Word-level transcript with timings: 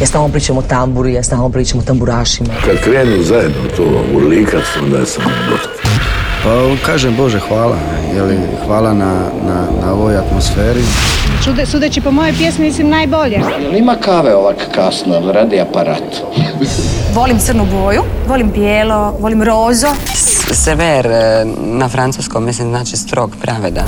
Ja 0.00 0.06
stalno 0.06 0.28
pričam 0.28 0.58
o 0.58 0.62
tamburi, 0.62 1.12
ja 1.12 1.22
stalno 1.22 1.48
pričam 1.48 1.78
o 1.78 1.82
tamburašima. 1.82 2.48
Kad 2.64 2.76
krenu 2.84 3.22
zajedno 3.22 3.56
to 3.76 4.04
urlikat, 4.14 4.62
onda 4.82 5.06
sam 5.06 5.24
gotov. 5.50 5.72
Pa 6.44 6.86
kažem 6.86 7.16
Bože 7.16 7.38
hvala, 7.48 7.76
jeli, 8.14 8.36
hvala 8.66 8.94
na, 8.94 9.14
na, 9.46 9.66
na 9.80 9.92
ovoj 9.92 10.16
atmosferi. 10.16 10.80
Čude, 11.44 11.66
sudeći 11.66 12.00
po 12.00 12.10
mojoj 12.10 12.32
pjesmi 12.32 12.64
mislim 12.64 12.88
najbolje. 12.88 13.40
Ima 13.78 13.96
kave 14.00 14.34
ovak 14.34 14.56
kasno, 14.74 15.32
radi 15.32 15.60
aparat. 15.60 16.02
Volim 17.14 17.38
crnu 17.38 17.66
boju, 17.66 18.02
volim 18.28 18.50
bijelo, 18.50 19.16
volim 19.20 19.42
rozo. 19.42 19.88
Sever 20.52 21.06
e, 21.06 21.44
na 21.58 21.88
francuskom 21.88 22.44
mislim 22.44 22.68
znači 22.68 22.96
strog, 22.96 23.32
pravedan. 23.42 23.86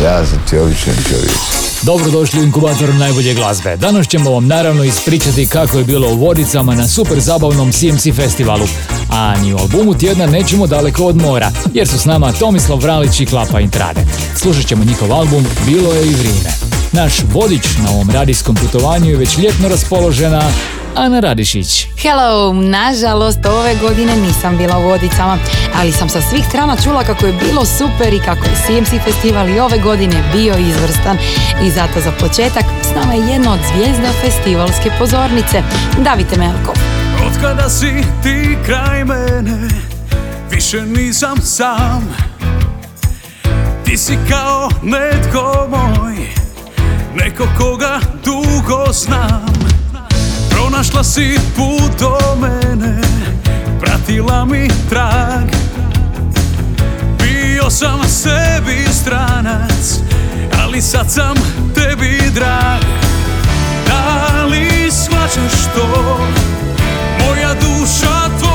Ja 0.00 0.26
sam 0.26 0.38
ti 0.50 0.58
običan 0.58 0.94
čovjek. 1.08 1.36
Dobrodošli 1.82 2.40
u 2.40 2.44
inkubator 2.44 2.94
najbolje 2.94 3.34
glazbe. 3.34 3.76
Danas 3.76 4.08
ćemo 4.08 4.30
vam 4.30 4.46
naravno 4.46 4.84
ispričati 4.84 5.46
kako 5.46 5.78
je 5.78 5.84
bilo 5.84 6.08
u 6.08 6.16
Vodicama 6.16 6.74
na 6.74 6.88
super 6.88 7.20
zabavnom 7.20 7.72
CMC 7.72 8.16
festivalu. 8.16 8.66
A 9.10 9.36
ni 9.36 9.54
u 9.54 9.58
albumu 9.58 9.94
tjedna 9.94 10.26
nećemo 10.26 10.66
daleko 10.66 11.04
od 11.04 11.16
mora, 11.16 11.50
jer 11.74 11.88
su 11.88 11.98
s 11.98 12.04
nama 12.04 12.32
Tomislav 12.32 12.78
Vralić 12.78 13.20
i 13.20 13.26
Klapa 13.26 13.60
Intrade. 13.60 14.00
Slušat 14.36 14.66
ćemo 14.66 14.84
njihov 14.84 15.12
album 15.12 15.46
Bilo 15.66 15.92
je 15.92 16.06
i 16.06 16.14
vrijeme. 16.14 16.50
Naš 16.92 17.12
vodič 17.32 17.66
na 17.82 17.90
ovom 17.90 18.10
radijskom 18.10 18.54
putovanju 18.54 19.10
je 19.10 19.16
već 19.16 19.38
ljetno 19.38 19.68
raspoložena 19.68 20.42
Ana 20.96 21.20
Radišić. 21.20 21.86
Hello, 22.02 22.52
nažalost 22.52 23.46
ove 23.46 23.74
godine 23.74 24.16
nisam 24.16 24.56
bila 24.56 24.78
u 24.78 24.82
Vodicama, 24.82 25.38
ali 25.80 25.92
sam 25.92 26.08
sa 26.08 26.20
svih 26.20 26.44
strana 26.48 26.76
čula 26.84 27.04
kako 27.04 27.26
je 27.26 27.32
bilo 27.32 27.64
super 27.64 28.12
i 28.12 28.18
kako 28.18 28.44
je 28.44 28.56
CMC 28.66 29.04
festival 29.04 29.48
i 29.48 29.60
ove 29.60 29.78
godine 29.78 30.30
bio 30.32 30.54
izvrstan. 30.58 31.18
I 31.64 31.70
zato 31.70 32.00
za 32.00 32.12
početak 32.20 32.64
s 32.82 32.94
nama 32.94 33.14
je 33.14 33.32
jedna 33.32 33.52
od 33.52 33.58
zvijezda 33.72 34.08
festivalske 34.20 34.90
pozornice, 34.98 35.62
Davite 35.98 36.38
Melko. 36.38 36.72
Od 37.26 37.40
kada 37.40 37.68
si 37.68 37.92
ti 38.22 38.56
kraj 38.66 39.04
mene, 39.04 39.68
više 40.50 40.82
nisam 40.82 41.40
sam. 41.42 42.14
Ti 43.84 43.96
si 43.96 44.18
kao 44.30 44.68
netko 44.82 45.68
moj, 45.70 46.16
neko 47.14 47.44
koga 47.58 48.00
dugo 48.24 48.92
znam. 48.92 49.71
Pronašla 50.82 51.04
si 51.04 51.38
put 51.54 51.94
do 51.98 52.18
mene, 52.40 53.00
pratila 53.80 54.44
mi 54.44 54.68
trag. 54.90 55.46
Bio 57.18 57.70
sam 57.70 58.00
sebi 58.08 58.86
stranac, 58.92 60.00
ali 60.62 60.82
sad 60.82 61.10
sam 61.10 61.36
tebi 61.74 62.30
drag. 62.34 62.82
Da 63.86 64.44
li 64.44 64.90
shvaćaš 64.90 65.64
to? 65.74 66.18
Moja 67.18 67.54
duša 67.54 68.38
tvoj 68.38 68.51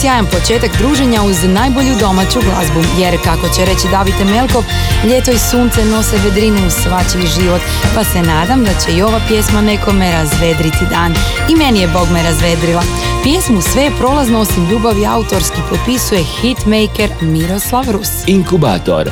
sjajan 0.00 0.26
početak 0.26 0.70
druženja 0.78 1.22
uz 1.22 1.36
najbolju 1.44 1.94
domaću 2.00 2.40
glazbu, 2.40 2.80
jer 2.98 3.14
kako 3.24 3.48
će 3.54 3.64
reći 3.64 3.88
Davite 3.90 4.24
Melkov, 4.24 4.64
ljeto 5.04 5.30
i 5.30 5.38
sunce 5.38 5.84
nose 5.84 6.16
vedrinu 6.24 6.66
u 6.66 6.70
svačiji 6.70 7.26
život, 7.36 7.60
pa 7.94 8.04
se 8.04 8.22
nadam 8.22 8.64
da 8.64 8.70
će 8.80 8.96
i 8.96 9.02
ova 9.02 9.20
pjesma 9.28 9.60
nekome 9.60 10.12
razvedriti 10.12 10.84
dan. 10.90 11.14
I 11.50 11.56
meni 11.56 11.80
je 11.80 11.88
Bog 11.88 12.08
me 12.12 12.22
razvedrila. 12.22 12.82
Pjesmu 13.22 13.60
Sve 13.60 13.82
je 13.82 13.96
prolazno 13.98 14.40
osim 14.40 14.70
ljubavi 14.70 15.06
autorski 15.06 15.60
potpisuje 15.70 16.22
hitmaker 16.22 17.10
Miroslav 17.20 17.90
Rus. 17.90 18.10
Inkubator 18.26 19.10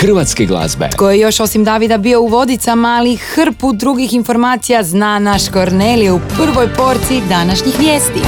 hrvatske 0.00 0.46
glazbe. 0.46 0.88
Tko 0.92 1.10
je 1.10 1.20
još 1.20 1.40
osim 1.40 1.64
Davida 1.64 1.98
bio 1.98 2.20
u 2.20 2.26
Vodicama, 2.26 2.88
ali 2.88 3.16
hrpu 3.16 3.72
drugih 3.72 4.14
informacija 4.14 4.82
zna 4.82 5.18
naš 5.18 5.48
Kornelije 5.48 6.12
u 6.12 6.20
prvoj 6.36 6.68
porciji 6.76 7.22
današnjih 7.28 7.74
vijesti. 7.78 8.20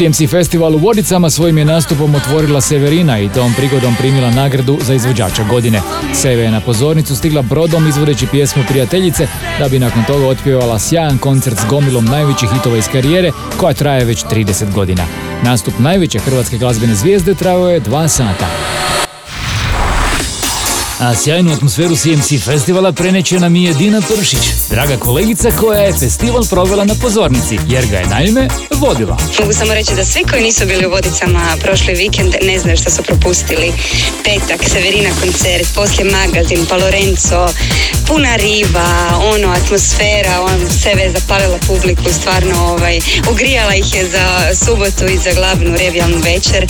CMC 0.00 0.30
festival 0.30 0.74
u 0.74 0.78
Vodicama 0.78 1.30
svojim 1.30 1.58
je 1.58 1.64
nastupom 1.64 2.14
otvorila 2.14 2.60
Severina 2.60 3.18
i 3.18 3.28
tom 3.28 3.54
prigodom 3.56 3.94
primila 3.98 4.30
nagradu 4.30 4.78
za 4.82 4.94
izvođača 4.94 5.44
godine. 5.44 5.80
Seve 6.14 6.42
je 6.42 6.50
na 6.50 6.60
pozornicu 6.60 7.16
stigla 7.16 7.42
brodom 7.42 7.88
izvodeći 7.88 8.26
pjesmu 8.26 8.62
Prijateljice, 8.68 9.26
da 9.58 9.68
bi 9.68 9.78
nakon 9.78 10.04
toga 10.04 10.26
otpjevala 10.26 10.78
sjajan 10.78 11.18
koncert 11.18 11.58
s 11.58 11.64
gomilom 11.70 12.04
najvećih 12.04 12.50
hitova 12.52 12.76
iz 12.76 12.88
karijere, 12.92 13.32
koja 13.56 13.74
traje 13.74 14.04
već 14.04 14.24
30 14.24 14.72
godina. 14.72 15.02
Nastup 15.42 15.78
najveće 15.78 16.18
hrvatske 16.18 16.58
glazbene 16.58 16.94
zvijezde 16.94 17.34
trajao 17.34 17.70
je 17.70 17.80
dva 17.80 18.08
sata. 18.08 18.46
A 21.00 21.14
sjajnu 21.14 21.52
atmosferu 21.52 21.96
CMC 21.96 22.44
festivala 22.44 22.92
preneće 22.92 23.40
nam 23.40 23.56
i 23.56 23.70
Edina 23.70 24.00
Pršić, 24.00 24.40
draga 24.70 24.96
kolegica 24.96 25.50
koja 25.50 25.80
je 25.80 25.98
festival 25.98 26.42
provela 26.50 26.84
na 26.84 26.94
pozornici, 26.94 27.58
jer 27.68 27.86
ga 27.86 27.96
je 27.96 28.06
naime 28.06 28.48
vodila. 28.70 29.16
Mogu 29.40 29.52
samo 29.52 29.74
reći 29.74 29.94
da 29.94 30.04
svi 30.04 30.24
koji 30.30 30.42
nisu 30.42 30.66
bili 30.66 30.86
u 30.86 30.90
Vodicama 30.90 31.56
prošli 31.62 31.94
vikend 31.94 32.34
ne 32.42 32.58
znaju 32.58 32.76
što 32.76 32.90
su 32.90 33.02
propustili. 33.02 33.72
Petak, 34.24 34.68
Severina 34.68 35.10
koncert, 35.20 35.74
poslije 35.74 36.10
magazin, 36.10 36.66
pa 36.68 36.76
Lorenzo, 36.76 37.48
puna 38.06 38.36
riba, 38.36 38.88
ono, 39.34 39.48
atmosfera, 39.48 40.40
on 40.42 40.70
sebe 40.82 41.02
je 41.02 41.12
zapalila 41.12 41.58
publiku, 41.66 42.12
stvarno 42.20 42.66
ovaj, 42.66 42.98
ugrijala 43.30 43.74
ih 43.74 43.94
je 43.94 44.08
za 44.08 44.54
subotu 44.64 45.06
i 45.06 45.18
za 45.18 45.30
glavnu 45.34 45.76
revijalnu 45.76 46.18
večer. 46.18 46.66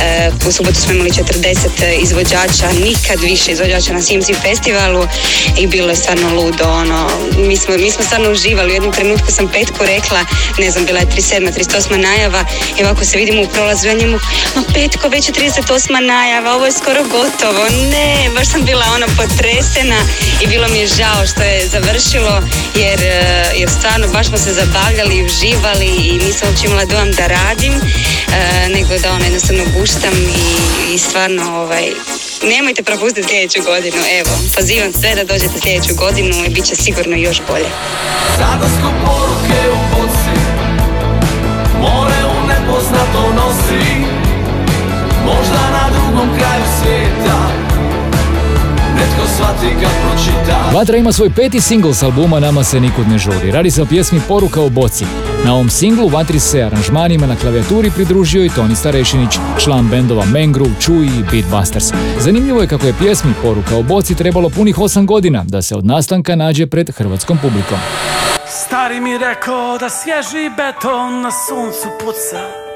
E, 0.00 0.30
u 0.48 0.52
subotu 0.52 0.80
smo 0.80 0.92
imali 0.92 1.10
40 1.10 2.02
izvođača, 2.02 2.68
nikad 2.84 3.20
više 3.20 3.52
izvođača 3.52 3.69
na 3.70 4.00
CMC 4.00 4.42
festivalu 4.42 5.06
i 5.58 5.66
bilo 5.66 5.90
je 5.90 5.96
stvarno 5.96 6.34
ludo, 6.34 6.64
ono, 6.64 7.08
mi 7.36 7.56
smo, 7.56 7.76
mi 7.76 7.90
smo 7.90 8.04
stvarno 8.04 8.30
uživali, 8.30 8.70
u 8.70 8.74
jednom 8.74 8.92
trenutku 8.92 9.26
sam 9.30 9.48
petku 9.48 9.84
rekla, 9.84 10.24
ne 10.58 10.70
znam, 10.70 10.84
bila 10.84 10.98
je 10.98 11.06
37. 11.06 11.52
38. 11.52 11.96
najava 11.96 12.44
i 12.78 12.84
ovako 12.84 13.04
se 13.04 13.18
vidimo 13.18 13.42
u 13.42 13.48
prolazu, 13.48 13.88
ja 13.88 13.94
njemu, 13.94 14.18
ma 14.56 14.62
petko, 14.74 15.08
već 15.08 15.28
je 15.28 15.34
38. 15.34 16.00
najava, 16.00 16.54
ovo 16.54 16.66
je 16.66 16.72
skoro 16.72 17.02
gotovo, 17.02 17.64
ne, 17.90 18.30
baš 18.34 18.48
sam 18.48 18.64
bila 18.64 18.84
ono 18.94 19.06
potresena 19.16 20.00
i 20.42 20.46
bilo 20.46 20.68
mi 20.68 20.78
je 20.78 20.86
žao 20.86 21.26
što 21.26 21.42
je 21.42 21.68
završilo, 21.68 22.42
jer, 22.74 23.00
e, 23.02 23.44
jer 23.56 23.70
stvarno 23.70 24.08
baš 24.08 24.26
smo 24.26 24.38
se 24.38 24.52
zabavljali 24.52 25.16
i 25.16 25.24
uživali 25.24 25.86
i 25.86 26.12
nisam 26.26 26.48
uopće 26.48 26.66
imala 26.66 26.84
dojam 26.84 27.12
da 27.12 27.26
radim, 27.26 27.72
e, 27.72 28.68
nego 28.68 28.98
da 28.98 29.12
ono 29.12 29.24
jednostavno 29.24 29.64
guštam 29.78 30.14
i, 30.14 30.94
i 30.94 30.98
stvarno 30.98 31.60
ovaj, 31.62 31.92
nemojte 32.46 32.82
propustiti 32.82 33.28
sljedeću 33.28 33.60
godinu, 33.70 34.00
evo, 34.20 34.32
pozivam 34.56 34.92
sve 34.92 35.10
da 35.14 35.24
dođete 35.24 35.60
sljedeću 35.62 35.94
godinu 35.94 36.34
i 36.46 36.50
bit 36.54 36.64
će 36.64 36.74
sigurno 36.76 37.16
još 37.16 37.38
bolje. 37.48 37.70
Zadarsko 38.38 38.88
poruke 39.04 39.60
u 39.76 39.80
boci 39.92 40.36
More 41.80 42.20
u 42.36 42.46
nepoznato 42.52 43.22
nosi 43.38 43.84
Možda 45.24 45.70
na 45.76 45.90
drugom 45.96 46.28
kraju 46.38 46.64
svijeta 46.82 47.69
Netko 49.00 49.26
shvati 49.36 49.74
kad 49.82 49.90
pročita 50.02 50.70
Vatra 50.74 50.96
ima 50.96 51.12
svoj 51.12 51.30
peti 51.30 51.60
singl 51.60 51.90
s 51.90 52.02
albuma 52.02 52.40
Nama 52.40 52.64
se 52.64 52.80
nikud 52.80 53.08
ne 53.08 53.18
žuri. 53.18 53.50
Radi 53.50 53.70
se 53.70 53.82
o 53.82 53.86
pjesmi 53.86 54.20
Poruka 54.28 54.62
o 54.62 54.68
boci. 54.68 55.04
Na 55.44 55.54
ovom 55.54 55.70
singlu 55.70 56.08
Vatri 56.08 56.40
se 56.40 56.62
aranžmanima 56.62 57.26
na 57.26 57.36
klavijaturi 57.36 57.90
pridružio 57.90 58.44
i 58.44 58.48
Toni 58.48 58.76
Starešinić, 58.76 59.38
član 59.58 59.88
bendova 59.88 60.24
Mangrove, 60.24 60.70
Chewy 60.80 61.20
i 61.20 61.24
Beatbusters. 61.30 61.84
Zanimljivo 62.18 62.60
je 62.60 62.66
kako 62.66 62.86
je 62.86 62.94
pjesmi 62.98 63.32
Poruka 63.42 63.76
o 63.76 63.82
boci 63.82 64.14
trebalo 64.14 64.48
punih 64.48 64.78
8 64.78 65.06
godina 65.06 65.44
da 65.46 65.62
se 65.62 65.76
od 65.76 65.86
nastanka 65.86 66.36
nađe 66.36 66.66
pred 66.66 66.90
hrvatskom 66.96 67.38
publikom. 67.38 67.78
Stari 68.46 69.00
mi 69.00 69.18
rekao 69.18 69.78
da 69.78 69.88
svježi 69.88 70.50
beton 70.56 71.20
na 71.20 71.30
suncu 71.30 71.88
puca 72.00 72.69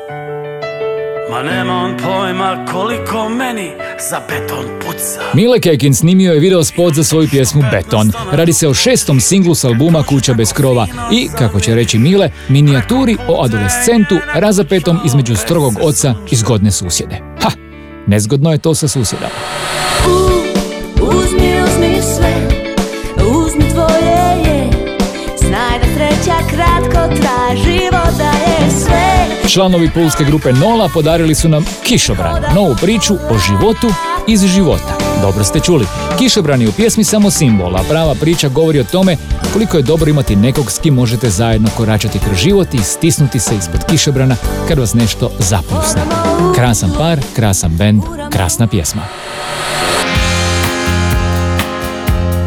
Ma 1.34 1.42
nema 1.42 1.74
on 1.74 1.96
pojma 1.96 2.64
koliko 2.72 3.28
meni 3.28 3.70
za 4.10 4.20
beton 4.28 4.64
puca 4.80 5.20
Mile 5.34 5.60
Kekin 5.60 5.94
snimio 5.94 6.32
je 6.32 6.40
video 6.40 6.64
spot 6.64 6.94
za 6.94 7.04
svoju 7.04 7.28
pjesmu 7.30 7.62
Beton. 7.70 8.12
Radi 8.32 8.52
se 8.52 8.68
o 8.68 8.74
šestom 8.74 9.20
singlu 9.20 9.54
s 9.54 9.64
albuma 9.64 10.02
Kuća 10.02 10.34
bez 10.34 10.52
krova 10.52 10.86
i, 11.12 11.28
kako 11.38 11.60
će 11.60 11.74
reći 11.74 11.98
Mile, 11.98 12.30
minijaturi 12.48 13.16
o 13.28 13.44
adolescentu 13.44 14.14
razapetom 14.34 14.98
između 15.04 15.36
strogog 15.36 15.74
oca 15.82 16.14
i 16.30 16.36
zgodne 16.36 16.70
susjede. 16.70 17.20
Ha! 17.42 17.50
Nezgodno 18.06 18.52
je 18.52 18.58
to 18.58 18.74
sa 18.74 18.88
susjedama. 18.88 19.34
Uzmi, 21.00 21.62
uzmi 21.62 22.02
sve, 22.16 22.34
uzmi 23.18 23.70
tvoje 23.72 24.38
je 24.46 24.70
Znaj 25.38 25.78
da 25.78 26.38
kratko 26.50 27.14
traži, 27.14 27.80
voda 27.92 28.30
je 28.30 28.70
sve 28.70 29.13
Članovi 29.48 29.90
pulske 29.90 30.24
grupe 30.24 30.52
Nola 30.52 30.88
podarili 30.94 31.34
su 31.34 31.48
nam 31.48 31.64
Kišobran, 31.82 32.42
novu 32.54 32.76
priču 32.80 33.14
o 33.14 33.38
životu 33.38 33.88
iz 34.28 34.46
života. 34.46 34.98
Dobro 35.22 35.44
ste 35.44 35.60
čuli. 35.60 35.86
Kišobran 36.18 36.62
je 36.62 36.68
u 36.68 36.72
pjesmi 36.72 37.04
samo 37.04 37.30
simbol, 37.30 37.76
a 37.76 37.82
prava 37.88 38.14
priča 38.14 38.48
govori 38.48 38.80
o 38.80 38.84
tome 38.84 39.16
koliko 39.52 39.76
je 39.76 39.82
dobro 39.82 40.10
imati 40.10 40.36
nekog 40.36 40.70
s 40.70 40.78
kim 40.78 40.94
možete 40.94 41.30
zajedno 41.30 41.68
koračati 41.76 42.18
kroz 42.18 42.38
život 42.38 42.74
i 42.74 42.78
stisnuti 42.78 43.40
se 43.40 43.56
ispod 43.56 43.84
kišobrana 43.90 44.36
kad 44.68 44.78
vas 44.78 44.94
nešto 44.94 45.30
zapljusne. 45.38 46.02
Krasan 46.54 46.90
par, 46.98 47.20
krasan 47.36 47.70
bend, 47.76 48.02
krasna 48.30 48.66
pjesma. 48.66 49.02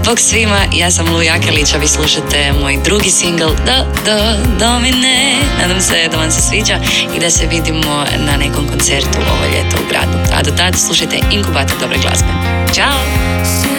Bog 0.08 0.20
svima, 0.20 0.60
ja 0.74 0.92
sam 0.92 1.14
Lu 1.14 1.22
Jakelić, 1.22 1.74
a 1.74 1.78
vi 1.78 1.88
slušate 1.88 2.54
moj 2.62 2.78
drugi 2.86 3.10
singl 3.10 3.48
Do, 3.66 3.86
do, 4.06 4.20
domine. 4.60 5.36
Nadam 5.62 5.82
se 5.82 6.08
da 6.12 6.18
vam 6.18 6.32
se 6.32 6.42
sviđa 6.42 6.80
i 7.18 7.20
da 7.20 7.30
se 7.30 7.48
vidimo 7.48 8.06
na 8.18 8.38
nekom 8.38 8.68
koncertu 8.68 9.18
ovo 9.18 9.46
ljeto 9.46 9.78
u 9.78 9.90
gradu. 9.90 10.18
A 10.34 10.44
do 10.44 10.52
tada 10.58 10.78
slušajte 10.78 11.20
Inkubator 11.32 11.78
dobre 11.80 11.98
glazbe. 11.98 12.30
Ćao! 12.74 13.77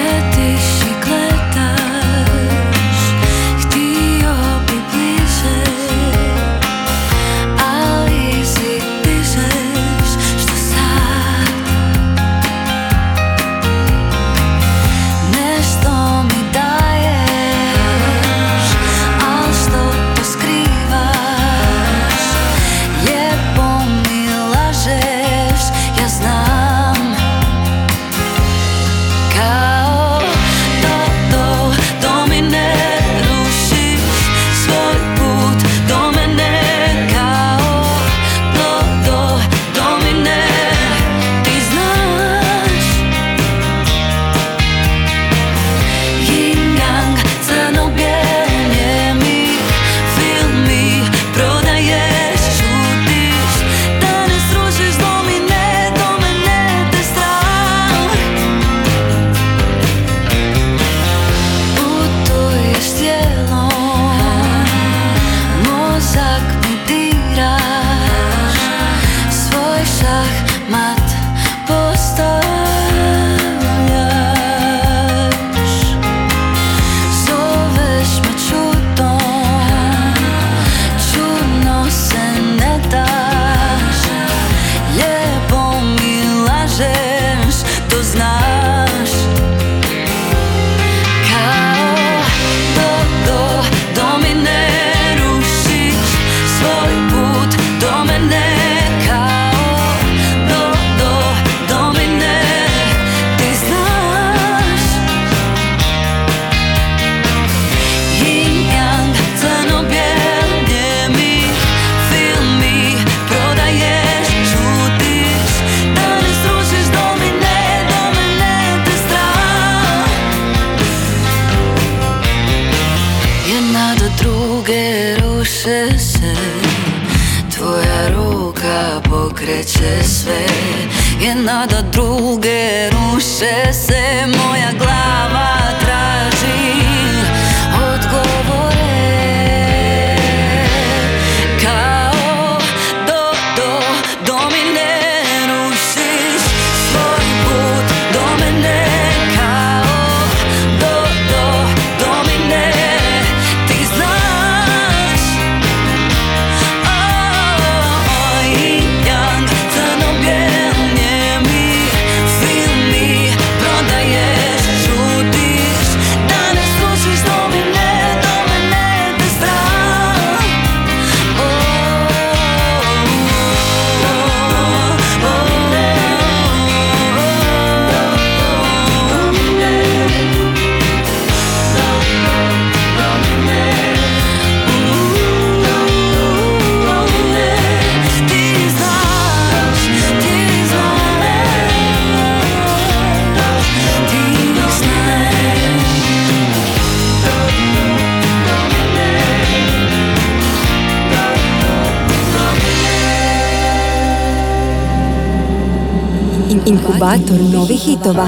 Inkubator 206.98 207.38
novih 207.52 207.80
hitova. 207.80 208.26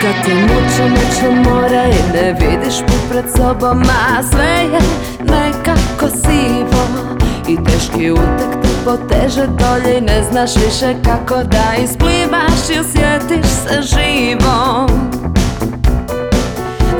Kad 0.00 0.24
te 0.24 0.34
muče, 0.34 0.88
muče 0.90 1.50
more 1.50 1.88
i 1.88 2.12
ne 2.12 2.32
vidiš 2.40 2.74
pred 3.10 3.24
sobom 3.36 3.82
A 3.82 4.22
sve 4.30 4.44
je 4.44 4.80
nekako 5.20 6.08
sivo 6.08 7.08
I 7.48 7.56
teški 7.64 8.10
utek 8.10 8.62
te 8.62 8.68
poteže 8.84 9.46
dolje 9.46 9.98
I 9.98 10.00
ne 10.00 10.22
znaš 10.30 10.56
više 10.56 10.94
kako 11.04 11.34
da 11.34 11.74
isplivaš 12.56 12.76
I 12.76 12.80
osjetiš 12.80 13.46
se 13.46 13.82
živom 13.82 14.88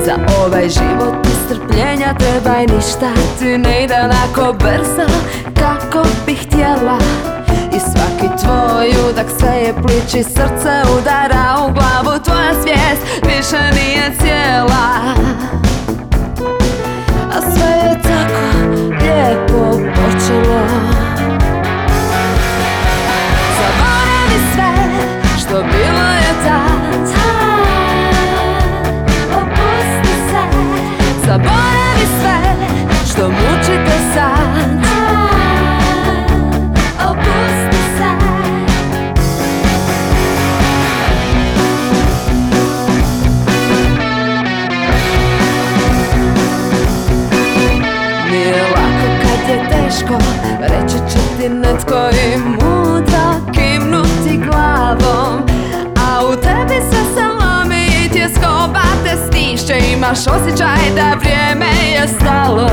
Za 0.05 0.15
ovaj 0.45 0.69
život 0.69 1.27
i 1.27 1.47
strpljenja 1.47 2.15
treba 2.19 2.57
i 2.57 2.67
ništa. 2.67 3.11
Ti 3.39 3.59
ne 3.59 3.85
ide 3.85 3.95
onako 3.95 4.53
brzo 4.53 5.13
kako 5.61 6.09
bih 6.27 6.47
htjela. 6.47 6.99
I 7.77 7.81
svaki 7.81 8.37
tvoj 8.43 9.11
udak 9.11 9.27
sve 9.39 9.57
je 9.57 9.75
pliči 9.75 10.23
Srce 10.23 10.83
udara 10.99 11.57
u 11.69 11.73
glavu. 11.73 12.19
Tvoja 12.25 12.53
svijest 12.63 13.03
više 13.23 13.63
nije 13.75 14.13
cijela. 14.21 15.15
A 17.33 17.41
sve 17.41 17.69
je 17.69 18.03
tako 18.03 18.71
lijepo 18.91 19.71
počelo 19.73 20.86
bilo 25.63 26.13
je 26.13 26.33
tad 26.45 27.07
Opusti 29.37 30.15
se 30.31 30.43
Zaboravi 31.27 31.76
Imaš 60.07 60.27
osjećaj 60.27 60.91
da 60.95 61.15
vrijeme 61.21 61.67
je 61.67 62.09
stalo 62.09 62.71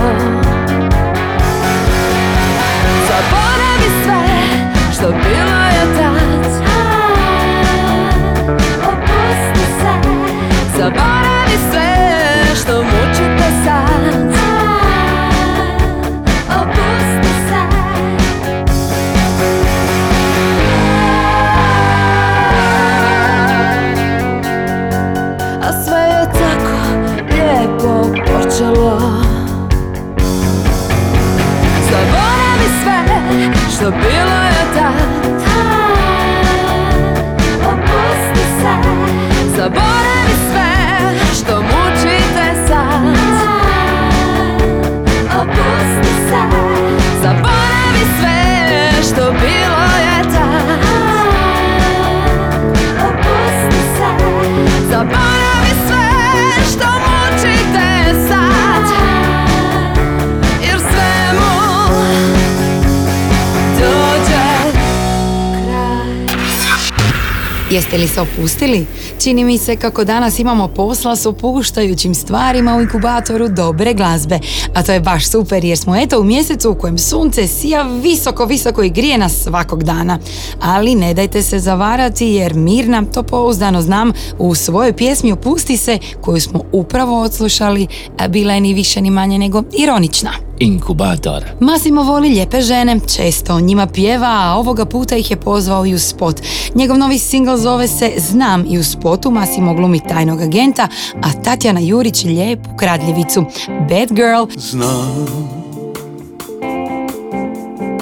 Jeste 67.74 67.98
li 67.98 68.08
se 68.08 68.22
opustili? 68.22 68.86
Čini 69.24 69.44
mi 69.44 69.58
se 69.58 69.75
kako 69.75 70.03
danas 70.03 70.39
imamo 70.39 70.68
posla 70.68 71.15
s 71.15 71.25
opuštajućim 71.25 72.15
stvarima 72.15 72.75
u 72.75 72.82
inkubatoru 72.82 73.48
dobre 73.48 73.94
glazbe. 73.94 74.39
A 74.74 74.84
to 74.84 74.92
je 74.92 75.00
baš 75.00 75.27
super 75.27 75.65
jer 75.65 75.77
smo 75.77 75.96
eto 75.96 76.20
u 76.20 76.24
mjesecu 76.24 76.72
u 76.72 76.75
kojem 76.75 76.98
sunce 76.98 77.48
sija 77.48 77.82
visoko, 77.82 78.46
visoko 78.46 78.84
i 78.84 78.89
grije 78.89 79.18
nas 79.18 79.34
svakog 79.44 79.84
dana. 79.84 80.20
Ali 80.62 80.96
ne 80.96 81.13
dajte 81.13 81.42
se 81.42 81.60
zavarati 81.60 82.27
jer 82.27 82.53
Mirna, 82.53 83.06
to 83.13 83.24
pouzdano 83.24 83.82
znam, 83.82 84.12
u 84.38 84.56
svojoj 84.56 84.94
pjesmi 84.94 85.32
Opusti 85.32 85.77
se, 85.77 86.00
koju 86.22 86.42
smo 86.42 86.62
upravo 86.72 87.22
odslušali, 87.22 87.88
bila 88.30 88.53
je 88.53 88.62
ni 88.62 88.74
više 88.74 89.01
ni 89.01 89.10
manje 89.10 89.38
nego 89.38 89.63
ironična. 89.77 90.32
Inkubator. 90.63 91.43
Masimo 91.60 92.03
voli 92.03 92.29
lijepe 92.29 92.62
žene, 92.62 93.00
često 93.15 93.55
o 93.55 93.60
njima 93.60 93.88
pjeva, 93.88 94.27
a 94.27 94.55
ovoga 94.58 94.86
puta 94.86 95.15
ih 95.15 95.32
je 95.32 95.38
pozvao 95.38 95.86
i 95.86 95.93
u 95.93 96.00
spot. 96.00 96.41
Njegov 96.75 96.98
novi 96.98 97.17
singl 97.17 97.55
zove 97.55 97.88
se 97.88 98.12
Znam 98.17 98.65
i 98.70 98.77
u 98.77 98.84
spotu 98.84 99.32
Masimo 99.32 99.74
glumi 99.74 100.00
tajnog 100.00 100.41
agenta, 100.41 100.88
a 101.22 101.43
Tatjana 101.43 101.79
Jurić 101.79 102.24
lijepu 102.24 102.70
kradljivicu. 102.77 103.46
Bad 103.67 104.12
Girl 104.12 104.46
Znam 104.58 105.27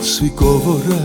Svi 0.02 0.30
govore 0.38 1.02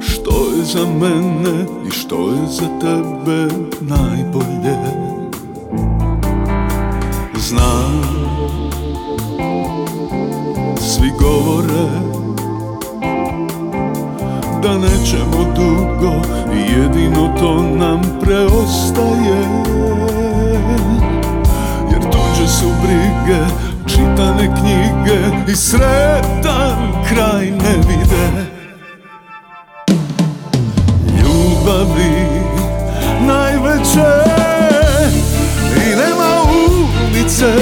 Što 0.00 0.30
je 0.56 0.64
za 0.64 0.86
mene 0.86 1.64
i 1.88 1.90
što 1.90 2.30
je 2.30 2.46
za 2.46 2.68
tebe 2.80 3.54
najbolje 3.80 4.76
Znam 7.36 8.25
da 14.66 14.78
nećemo 14.78 15.52
dugo 15.56 16.12
Jedino 16.70 17.34
to 17.40 17.62
nam 17.62 18.02
preostaje. 18.22 19.42
Jer 21.90 22.02
tuđe 22.02 22.48
su 22.48 22.66
brige, 22.82 23.40
čitane 23.86 24.56
knjige 24.60 25.52
I 25.52 25.56
sretan 25.56 27.04
kraj 27.08 27.44
ne 27.50 27.76
vide. 27.88 28.46
Ljubavi 31.18 32.26
najveće 33.26 34.12
I 35.76 35.96
nema 35.96 36.42
ulice 36.68 37.52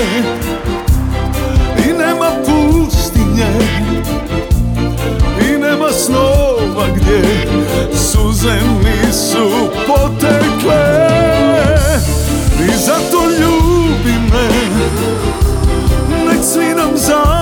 I 1.89 1.93
nema 1.93 2.31
pustinje 2.47 3.51
I 5.51 5.59
nema 5.59 5.89
snova 5.93 6.54
gdje 6.97 7.47
Suze 7.95 8.55
mi 8.85 9.13
su 9.13 9.71
potekle. 9.87 11.09
I 12.61 12.79
zato 12.87 13.23
ljubi 13.41 14.13
me 14.33 14.49
Nek 16.27 16.45
svi 16.53 16.75
nam 16.75 16.91
zavljaju 16.95 17.34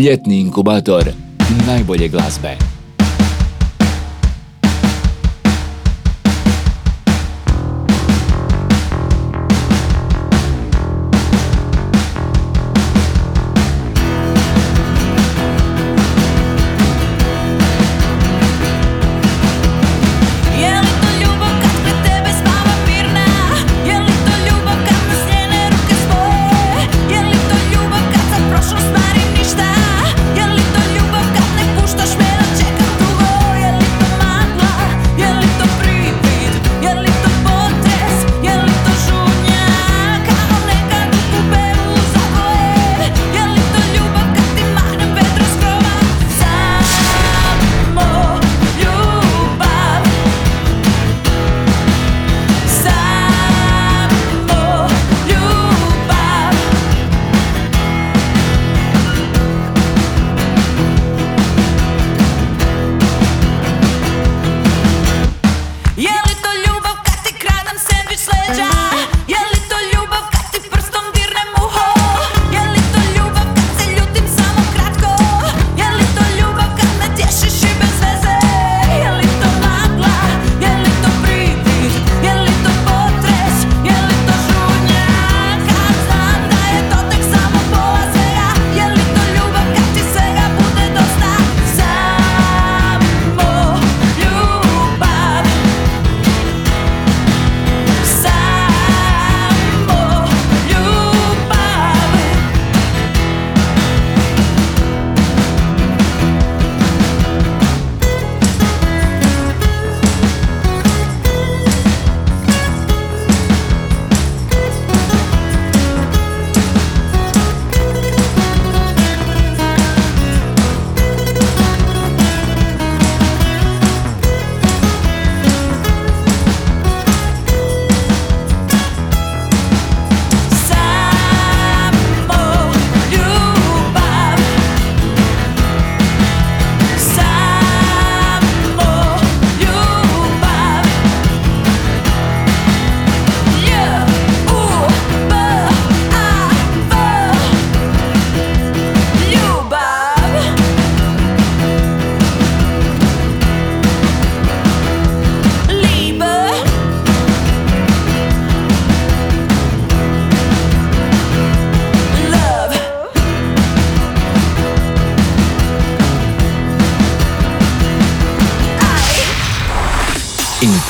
ljetni 0.00 0.40
inkubator 0.40 1.12
najbolje 1.66 2.08
glazbe. 2.08 2.69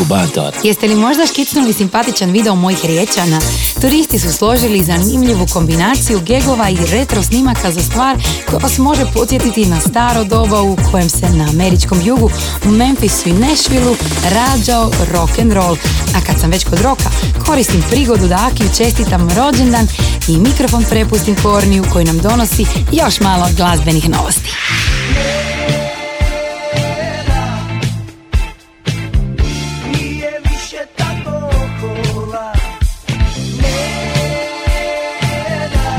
Inkubator. 0.00 0.54
Jeste 0.62 0.86
li 0.86 0.94
možda 0.94 1.26
škicnuli 1.26 1.72
simpatičan 1.72 2.30
video 2.30 2.54
mojih 2.54 2.84
riječana? 2.84 3.40
Turisti 3.80 4.18
su 4.18 4.32
složili 4.32 4.84
zanimljivu 4.84 5.46
kombinaciju 5.52 6.20
gegova 6.20 6.70
i 6.70 6.76
retro 6.90 7.22
snimaka 7.22 7.72
za 7.72 7.80
stvar 7.80 8.16
koja 8.50 8.58
vas 8.58 8.78
može 8.78 9.04
podsjetiti 9.14 9.66
na 9.66 9.80
staro 9.80 10.24
doba 10.24 10.62
u 10.62 10.76
kojem 10.90 11.08
se 11.08 11.28
na 11.28 11.44
američkom 11.44 12.00
jugu 12.04 12.30
u 12.64 12.68
Memphisu 12.68 13.28
i 13.28 13.32
Nashvilleu 13.32 13.96
rađao 14.24 14.90
rock 15.12 15.38
and 15.38 15.52
roll. 15.52 15.76
A 16.16 16.20
kad 16.26 16.40
sam 16.40 16.50
već 16.50 16.64
kod 16.64 16.80
roka, 16.80 17.10
koristim 17.46 17.82
prigodu 17.90 18.28
da 18.28 18.48
Akiju 18.52 18.68
čestitam 18.76 19.28
rođendan 19.28 19.86
i 20.28 20.38
mikrofon 20.38 20.84
prepustim 20.90 21.36
Korniju 21.42 21.84
koji 21.92 22.04
nam 22.04 22.18
donosi 22.18 22.66
još 22.92 23.20
malo 23.20 23.46
glazbenih 23.56 24.08
novosti. 24.08 24.50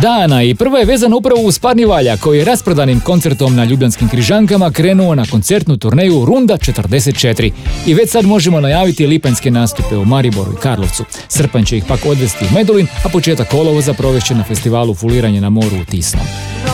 Dana 0.01 0.43
i 0.43 0.55
prva 0.55 0.79
je 0.79 0.85
vezana 0.85 1.15
upravo 1.15 1.41
uz 1.41 1.59
Parni 1.59 1.85
Valja 1.85 2.17
koji 2.17 2.37
je 2.37 2.45
rasprodanim 2.45 2.99
koncertom 2.99 3.55
na 3.55 3.63
Ljubljanskim 3.63 4.09
križankama 4.09 4.71
krenuo 4.71 5.15
na 5.15 5.25
koncertnu 5.25 5.77
turneju 5.77 6.25
Runda 6.25 6.57
44 6.57 7.51
i 7.85 7.93
već 7.93 8.09
sad 8.09 8.25
možemo 8.25 8.61
najaviti 8.61 9.07
lipanjske 9.07 9.51
nastupe 9.51 9.97
u 9.97 10.05
Mariboru 10.05 10.51
i 10.53 10.61
Karlovcu. 10.61 11.03
Srpanj 11.27 11.65
će 11.65 11.77
ih 11.77 11.83
pak 11.87 12.05
odvesti 12.05 12.45
u 12.45 12.53
Medulin, 12.53 12.87
a 13.05 13.09
početak 13.09 13.49
kolovoza 13.49 13.93
provešće 13.93 14.35
na 14.35 14.43
festivalu 14.43 14.93
Fuliranje 14.93 15.41
na 15.41 15.49
moru 15.49 15.77
u 15.81 15.85
Tisnom. 15.85 16.25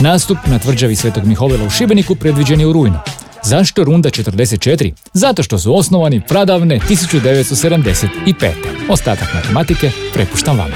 Nastup 0.01 0.37
na 0.45 0.59
tvrđavi 0.59 0.95
Svetog 0.95 1.25
Mihovila 1.25 1.65
u 1.65 1.69
Šibeniku 1.69 2.15
predviđen 2.15 2.59
je 2.59 2.67
u 2.67 2.73
rujnu. 2.73 2.99
Zašto 3.43 3.83
Runda 3.83 4.09
44? 4.09 4.93
Zato 5.13 5.43
što 5.43 5.59
su 5.59 5.77
osnovani 5.77 6.21
pradavne 6.27 6.79
1975. 6.79 8.51
Ostatak 8.89 9.33
matematike 9.33 9.91
prepuštam 10.13 10.57
vama. 10.57 10.75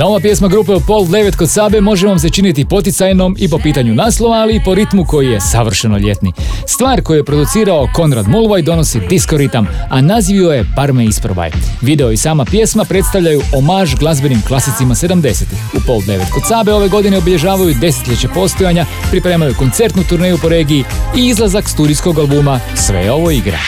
Nova 0.00 0.20
pjesma 0.20 0.48
grupe 0.48 0.72
pol 0.86 1.06
devet 1.06 1.36
kod 1.36 1.50
Sabe 1.50 1.80
može 1.80 2.06
vam 2.06 2.18
se 2.18 2.30
činiti 2.30 2.64
poticajnom 2.64 3.36
i 3.38 3.48
po 3.48 3.58
pitanju 3.58 3.94
naslova, 3.94 4.36
ali 4.36 4.56
i 4.56 4.60
po 4.64 4.74
ritmu 4.74 5.04
koji 5.04 5.26
je 5.26 5.40
savršeno 5.40 5.98
ljetni. 5.98 6.32
Stvar 6.66 7.02
koju 7.02 7.16
je 7.16 7.24
producirao 7.24 7.88
Konrad 7.94 8.28
Mulvaj 8.28 8.62
donosi 8.62 9.00
disco 9.00 9.36
ritam, 9.36 9.66
a 9.90 10.00
naziv 10.00 10.36
joj 10.36 10.56
je 10.56 10.66
Parme 10.76 11.04
isprobaj. 11.04 11.50
Video 11.80 12.12
i 12.12 12.16
sama 12.16 12.44
pjesma 12.44 12.84
predstavljaju 12.84 13.42
omaž 13.54 13.94
glazbenim 13.94 14.42
klasicima 14.48 14.94
70-ih. 14.94 15.58
U 15.76 15.80
pol 15.86 16.00
devet 16.06 16.30
kod 16.30 16.42
Sabe 16.48 16.72
ove 16.72 16.88
godine 16.88 17.18
obilježavaju 17.18 17.74
desetljeće 17.80 18.28
postojanja, 18.28 18.86
pripremaju 19.10 19.54
koncertnu 19.58 20.02
turneju 20.04 20.38
po 20.42 20.48
regiji 20.48 20.84
i 21.16 21.26
izlazak 21.26 21.68
studijskog 21.68 22.18
albuma 22.18 22.60
Sve 22.74 23.12
ovo 23.12 23.30
igra. 23.30 23.58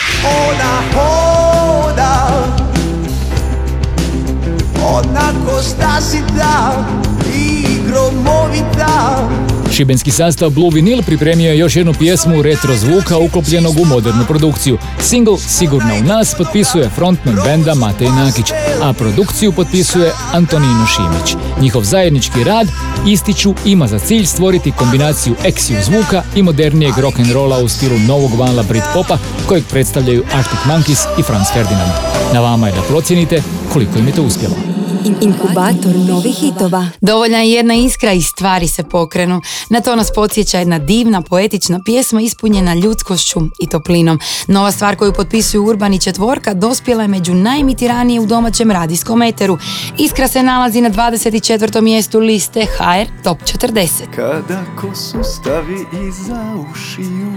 Šibenski 9.83 10.11
sastav 10.11 10.49
Blue 10.49 10.69
Vinyl 10.69 11.01
pripremio 11.01 11.51
je 11.51 11.57
još 11.57 11.75
jednu 11.75 11.93
pjesmu 11.93 12.41
retro 12.41 12.75
zvuka 12.75 13.17
uklopljenog 13.17 13.79
u 13.79 13.85
modernu 13.85 14.25
produkciju. 14.27 14.77
Single 14.99 15.37
Sigurno 15.37 15.95
u 15.99 16.03
nas 16.03 16.35
potpisuje 16.37 16.89
frontman 16.89 17.35
benda 17.45 17.75
Matej 17.75 18.07
Nakić, 18.07 18.45
a 18.81 18.93
produkciju 18.93 19.51
potpisuje 19.51 20.11
Antonino 20.33 20.85
Šimić. 20.85 21.35
Njihov 21.61 21.83
zajednički 21.83 22.43
rad 22.43 22.67
ističu 23.07 23.53
ima 23.65 23.87
za 23.87 23.99
cilj 23.99 24.25
stvoriti 24.25 24.71
kombinaciju 24.71 25.35
eksiju 25.43 25.77
zvuka 25.83 26.23
i 26.35 26.41
modernijeg 26.41 26.93
rock'n'rolla 26.93 27.63
u 27.63 27.67
stilu 27.67 27.99
novog 27.99 28.33
vala 28.39 28.63
Britpopa 28.63 29.17
kojeg 29.47 29.63
predstavljaju 29.69 30.23
Arctic 30.33 30.59
Monkeys 30.65 31.19
i 31.19 31.23
Franz 31.23 31.47
Ferdinand. 31.53 31.91
Na 32.33 32.39
vama 32.39 32.67
je 32.67 32.73
da 32.73 32.81
procijenite 32.81 33.41
koliko 33.73 33.99
im 33.99 34.07
je 34.07 34.13
to 34.13 34.23
uspjelo. 34.23 34.72
Inkubator 35.05 35.95
novih 36.07 36.35
hitova. 36.35 36.87
Dovoljna 37.01 37.37
je 37.37 37.51
jedna 37.51 37.73
iskra 37.73 38.11
i 38.11 38.21
stvari 38.21 38.67
se 38.67 38.83
pokrenu. 38.83 39.41
Na 39.69 39.81
to 39.81 39.95
nas 39.95 40.11
podsjeća 40.15 40.59
jedna 40.59 40.79
divna, 40.79 41.21
poetična 41.21 41.79
pjesma 41.85 42.21
ispunjena 42.21 42.73
ljudskošću 42.73 43.39
i 43.59 43.67
toplinom. 43.67 44.19
Nova 44.47 44.71
stvar 44.71 44.95
koju 44.95 45.13
potpisuju 45.13 45.65
Urbani 45.65 45.99
četvorka 45.99 46.53
dospjela 46.53 47.01
je 47.01 47.07
među 47.07 47.33
najmitiranije 47.33 48.19
u 48.19 48.25
domaćem 48.25 48.71
radijskom 48.71 49.21
eteru. 49.21 49.57
Iskra 49.97 50.27
se 50.27 50.43
nalazi 50.43 50.81
na 50.81 50.89
24. 50.89 51.81
mjestu 51.81 52.19
liste 52.19 52.65
HR 52.65 53.23
Top 53.23 53.37
40. 53.41 53.89
Kada 54.15 54.63
kosu 54.81 55.17
stavi 55.23 55.85
iza 56.09 56.55
ušiju 56.71 57.33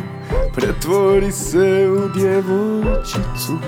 Pretvori 0.54 1.32
se 1.32 1.88
u 1.88 2.18
djevojčicu 2.18 3.58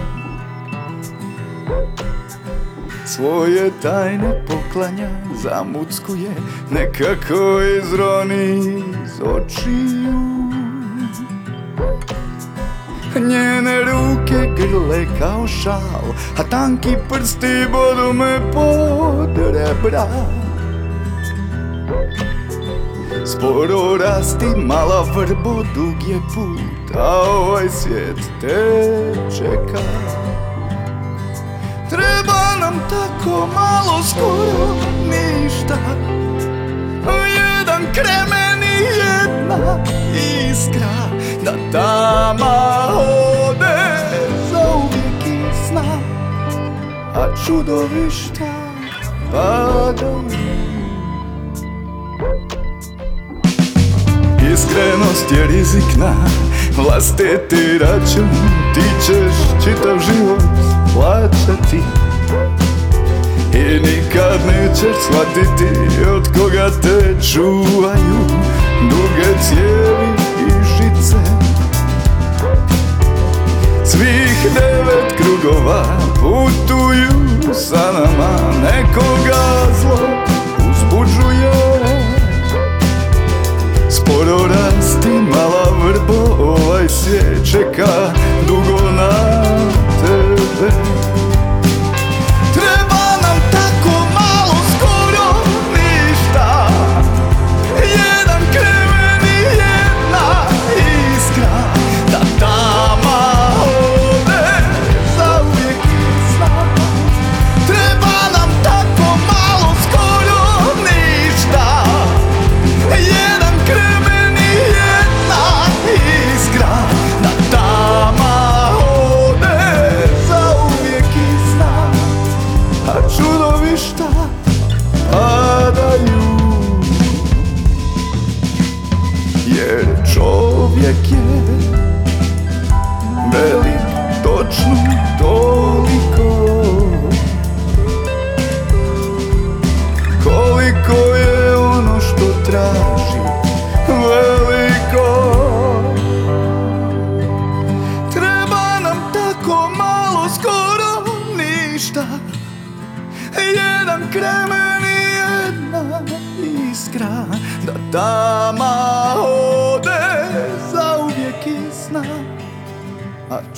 Svoje 3.14 3.70
tajne 3.82 4.44
poklanja 4.46 5.08
zamuckuje 5.42 6.30
Nekako 6.70 7.60
izroni 7.78 8.58
iz 9.04 9.20
očiju 9.20 10.20
Njene 13.28 13.80
ruke 13.80 14.48
grle 14.56 15.06
kao 15.18 15.46
šal 15.46 16.04
A 16.38 16.42
tanki 16.50 16.96
prsti 17.08 17.66
bodu 17.72 18.12
me 18.12 18.52
pod 18.52 19.38
rebra 19.38 20.06
Sporo 23.26 23.96
rasti 23.96 24.46
mala 24.56 25.02
vrbo, 25.02 25.62
dug 25.74 26.08
je 26.08 26.20
put, 26.34 26.96
a 26.96 27.14
ovaj 27.14 27.68
svijet 27.68 28.18
te 28.40 29.14
čeka. 29.36 29.82
Treba 31.90 32.56
nam 32.60 32.80
tako 32.90 33.48
malo 33.54 34.02
skoro 34.02 34.76
ništa, 35.10 35.78
jedan 37.36 37.82
kremen 37.92 38.62
i 38.62 38.84
jedna 38.98 39.84
iskra, 40.50 40.94
da 41.44 41.52
tama 41.72 42.88
ode 43.48 43.78
za 44.52 44.58
uvijek 44.74 45.54
sna, 45.68 45.98
a 47.14 47.26
čudovišta 47.46 48.44
padaju. 49.32 50.48
Iskrenost 54.52 55.32
je 55.32 55.46
rizik 55.46 55.96
na 55.96 56.14
vlastiti 56.76 57.78
račun. 57.78 58.28
Ti 58.74 58.80
ćeš 59.06 59.64
čitav 59.64 59.98
život 59.98 60.57
plaćati. 60.98 61.82
I 63.54 63.80
nikad 63.80 64.40
nećeš 64.46 64.96
shvatiti 65.04 66.08
od 66.10 66.28
koga 66.38 66.70
te 66.82 67.14
čuvaju 67.32 68.20
Duge 68.90 69.38
cijevi 69.42 70.12
i 70.46 70.50
žice. 70.64 71.16
Svih 73.84 74.52
devet 74.54 75.14
krugova 75.16 75.84
putuju 76.14 77.54
sa 77.54 77.92
nama 77.92 78.38
Nekoga 78.62 79.72
zlo 79.80 79.98
uzbuđuje. 80.70 81.52
Sporo 83.90 84.38
rasti 84.46 85.08
mala 85.08 85.76
vrbo, 85.84 86.44
ovaj 86.44 86.88
svijet 86.88 87.50
čeka 87.50 88.12
dugo 88.48 88.90
na 88.90 89.47
tebe 90.58 90.97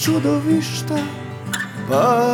čudovišta 0.04 0.96
padaju 1.88 2.29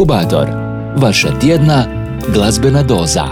Inkubator, 0.00 0.48
vaša 0.96 1.28
tjedna 1.40 1.84
glazbena 2.34 2.82
doza. 2.82 3.24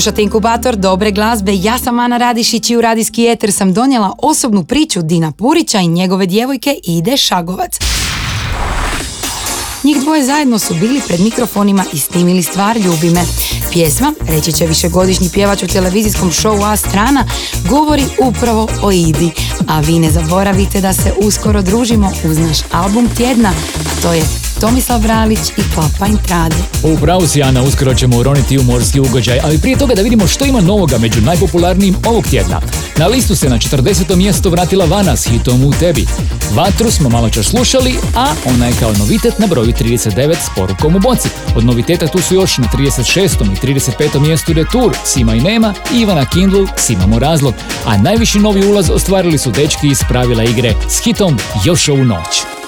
Slušate 0.00 0.22
inkubator 0.22 0.76
dobre 0.76 1.10
glazbe, 1.10 1.52
ja 1.54 1.78
sam 1.78 1.98
Ana 1.98 2.16
Radišić 2.16 2.70
i 2.70 2.76
u 2.76 2.80
radijski 2.80 3.26
eter 3.26 3.52
sam 3.52 3.72
donijela 3.72 4.14
osobnu 4.18 4.64
priču 4.64 5.02
Dina 5.02 5.32
Purića 5.32 5.78
i 5.78 5.88
njegove 5.88 6.26
djevojke 6.26 6.78
Ide 6.84 7.16
Šagovac. 7.16 7.78
Njih 9.84 10.00
dvoje 10.00 10.24
zajedno 10.24 10.58
su 10.58 10.74
bili 10.74 11.00
pred 11.06 11.20
mikrofonima 11.20 11.84
i 11.92 11.98
snimili 11.98 12.42
stvar 12.42 12.76
Ljubi 12.76 13.10
me. 13.10 13.24
Pjesma, 13.72 14.12
reći 14.28 14.52
će 14.52 14.66
višegodišnji 14.66 15.30
pjevač 15.32 15.62
u 15.62 15.66
televizijskom 15.66 16.32
šovu 16.32 16.62
A 16.62 16.76
strana, 16.76 17.24
govori 17.68 18.04
upravo 18.18 18.68
o 18.82 18.92
Idi, 18.92 19.30
A 19.68 19.80
vi 19.80 19.98
ne 19.98 20.10
zaboravite 20.10 20.80
da 20.80 20.92
se 20.92 21.12
uskoro 21.22 21.62
družimo 21.62 22.12
uz 22.24 22.38
naš 22.38 22.58
album 22.72 23.08
tjedna, 23.16 23.48
a 23.76 24.02
to 24.02 24.12
je 24.12 24.22
Tomislav 24.60 25.00
Bralić 25.00 25.38
i 25.56 25.62
Klapa 25.74 26.06
Intrade. 26.06 26.56
U 26.82 26.98
pravu 26.98 27.26
si, 27.26 27.42
Ana, 27.42 27.62
uskoro 27.62 27.94
ćemo 27.94 28.18
uroniti 28.18 28.58
u 28.58 28.62
morski 28.62 29.00
ugođaj, 29.00 29.40
ali 29.44 29.58
prije 29.58 29.78
toga 29.78 29.94
da 29.94 30.02
vidimo 30.02 30.26
što 30.26 30.44
ima 30.44 30.60
novoga 30.60 30.98
među 30.98 31.20
najpopularnijim 31.20 31.96
ovog 32.06 32.26
tjedna. 32.26 32.60
Na 32.96 33.06
listu 33.06 33.36
se 33.36 33.48
na 33.48 33.58
40. 33.58 34.16
mjesto 34.16 34.50
vratila 34.50 34.84
Vana 34.84 35.16
s 35.16 35.26
hitom 35.26 35.64
U 35.64 35.72
tebi. 35.72 36.06
Vatru 36.54 36.90
smo 36.90 37.08
malo 37.08 37.30
čas 37.30 37.46
slušali, 37.46 37.94
a 38.16 38.26
ona 38.54 38.66
je 38.66 38.72
kao 38.80 38.92
novitet 38.92 39.38
na 39.38 39.46
broju 39.46 39.72
39 39.72 40.34
s 40.34 40.48
porukom 40.56 40.96
u 40.96 40.98
boci. 40.98 41.28
Od 41.56 41.64
noviteta 41.64 42.06
tu 42.06 42.20
su 42.20 42.34
još 42.34 42.58
na 42.58 42.68
36. 42.78 43.26
i 43.52 43.66
35. 43.66 44.20
mjestu 44.20 44.52
Retur, 44.52 44.96
Sima 45.04 45.34
i 45.34 45.40
Nema 45.40 45.74
i 45.94 46.00
Ivana 46.00 46.24
Kindlu 46.26 46.66
s 46.76 46.90
Imamo 46.90 47.18
razlog. 47.18 47.54
A 47.86 47.96
najviši 47.96 48.38
novi 48.38 48.66
ulaz 48.66 48.90
ostvarili 48.90 49.38
su 49.38 49.50
dečki 49.50 49.88
iz 49.88 49.98
pravila 50.08 50.44
igre 50.44 50.74
s 50.88 51.04
hitom 51.04 51.38
Još 51.64 51.88
ovu 51.88 52.04
noć. 52.04 52.59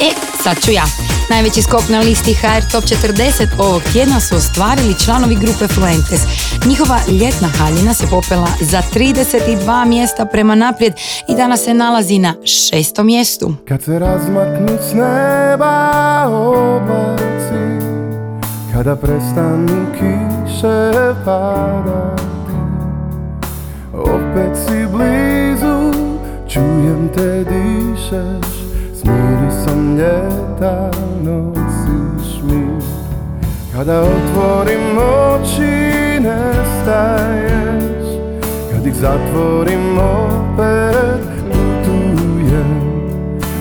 E, 0.00 0.10
sad 0.42 0.64
ću 0.64 0.70
ja. 0.70 0.84
Najveći 1.30 1.62
skok 1.62 1.88
na 1.88 2.00
listi 2.00 2.34
HR 2.34 2.70
Top 2.72 2.84
40 2.84 3.46
ovog 3.58 3.82
tjedna 3.92 4.20
su 4.20 4.36
ostvarili 4.36 4.98
članovi 5.04 5.34
grupe 5.34 5.68
Fuentes. 5.68 6.20
Njihova 6.66 6.98
ljetna 7.08 7.48
haljina 7.48 7.94
se 7.94 8.06
popela 8.10 8.48
za 8.60 8.82
32 8.94 9.84
mjesta 9.86 10.24
prema 10.24 10.54
naprijed 10.54 10.94
i 11.28 11.34
danas 11.36 11.64
se 11.64 11.74
nalazi 11.74 12.18
na 12.18 12.34
šestom 12.44 13.06
mjestu. 13.06 13.54
Kad 13.68 13.82
se 13.82 13.98
razmaknu 13.98 14.78
s 14.90 14.92
neba 14.92 16.26
oblaci 16.28 17.86
Kada 18.72 18.96
prestanu 18.96 19.86
kiše 19.92 20.92
padati 21.24 22.22
Opet 23.94 24.56
si 24.66 24.86
blizu, 24.92 25.92
čujem 26.48 27.10
te 27.14 27.44
dišeš 27.44 28.50
S 28.94 29.02
mirisom 29.60 29.96
ljeta 29.96 30.90
nosiš 31.22 32.42
mi 32.42 32.66
Kada 33.72 34.00
otvorim 34.00 34.98
oči 34.98 36.20
nestaješ. 36.20 38.04
Kad 38.72 38.86
ih 38.86 38.94
zatvorim 38.94 39.98
opet 39.98 41.26
putujem. 41.48 42.80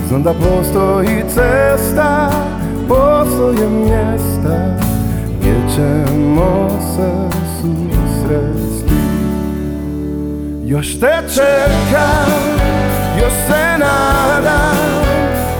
Znam 0.08 0.24
da 0.24 0.34
postoji 0.34 1.24
cesta, 1.28 2.32
postoje 2.88 3.70
mjesta 3.70 4.78
Gdje 5.40 5.56
ćemo 5.76 6.70
se 6.96 7.38
susresti. 7.62 8.94
Još 10.66 11.00
te 11.00 11.18
čekam, 11.34 12.32
još 13.22 13.34
se 13.48 13.78
nadam 13.80 14.79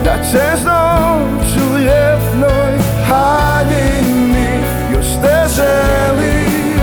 Da 0.10 0.24
ćeš 0.24 0.60
doći 0.60 1.60
u 1.72 1.78
ljetnoj 1.78 2.74
haljini 3.08 4.64
Još 4.94 5.06
te 5.22 5.46
želim, 5.56 6.80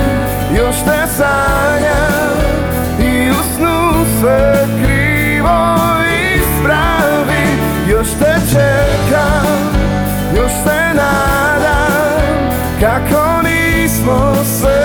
još 0.56 0.76
te 0.76 1.06
sanjam. 1.16 2.36
I 3.00 3.30
u 3.30 3.56
snu 3.56 4.04
sve 4.20 4.66
krivo 4.82 5.76
ispravim 6.36 7.58
Još 7.90 8.08
te 8.18 8.34
čekam, 8.50 9.46
još 10.36 10.52
se 10.64 10.94
nadam. 10.94 12.50
Kako 12.80 13.42
nismo 13.42 14.34
se 14.44 14.75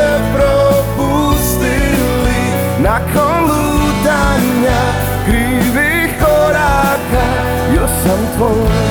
sam 8.42 8.91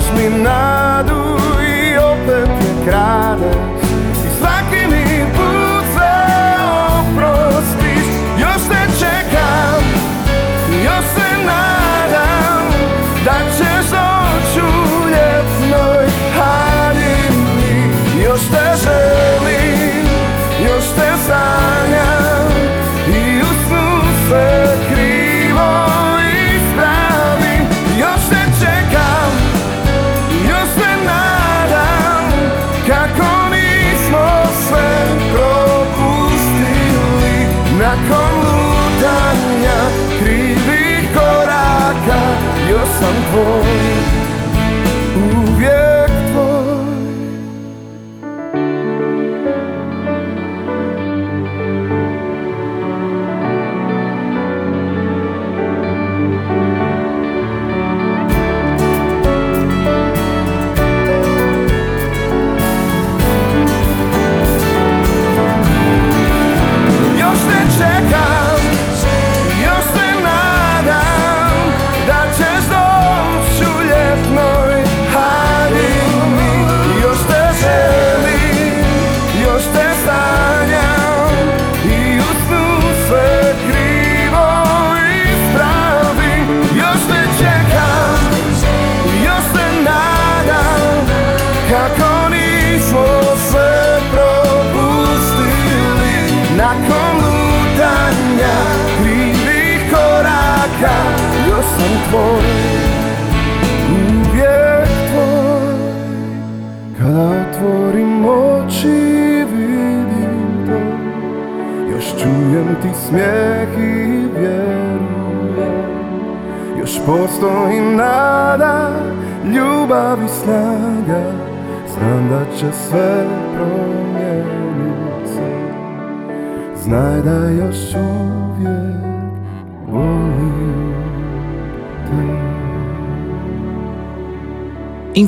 loves 0.00 0.12
me 0.12 0.28
now. 0.28 0.79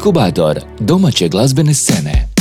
Inkubator 0.03 0.61
domaće 0.81 1.29
glazbene 1.29 1.75
scene. 1.75 2.32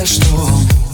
Bi 0.00 0.06
ni 0.06 0.89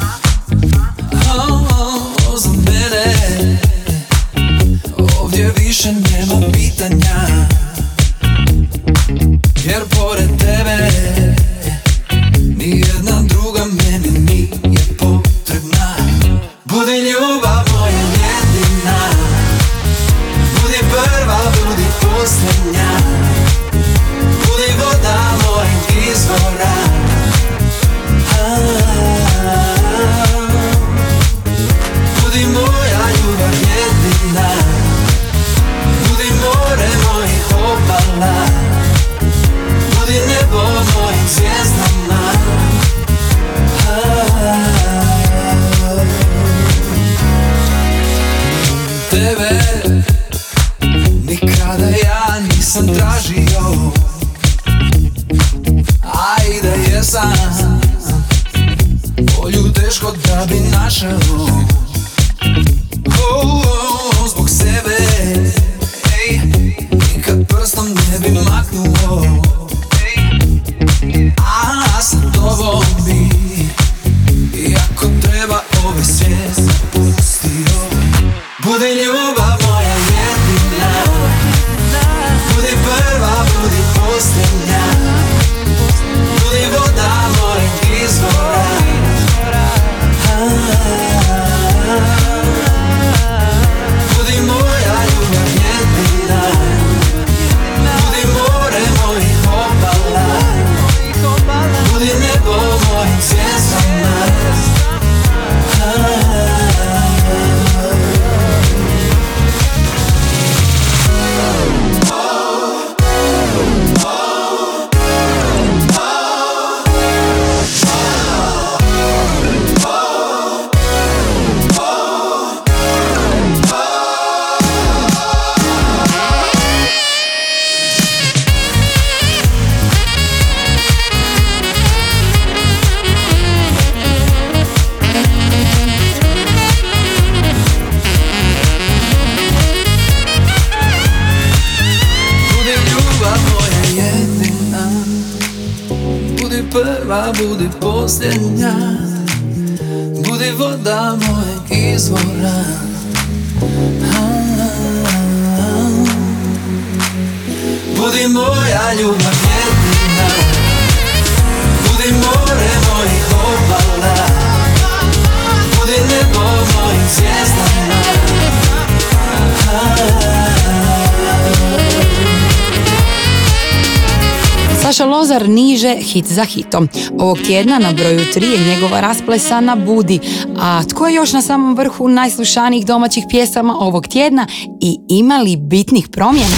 za 176.37 176.45
hitom. 176.45 176.89
Ovog 177.18 177.39
tjedna 177.47 177.78
na 177.78 177.93
broju 177.93 178.20
3 178.34 178.43
je 178.43 178.74
njegova 178.74 179.01
rasplesana 179.01 179.76
Budi. 179.76 180.20
A 180.59 180.82
tko 180.91 181.07
je 181.07 181.14
još 181.14 181.32
na 181.32 181.43
samom 181.43 181.76
vrhu 181.76 182.09
najslušanijih 182.09 182.87
domaćih 182.87 183.24
pjesama 183.30 183.76
ovog 183.78 184.07
tjedna 184.09 184.47
i 184.80 184.99
ima 185.09 185.39
li 185.39 185.57
bitnih 185.57 186.09
promjena? 186.09 186.57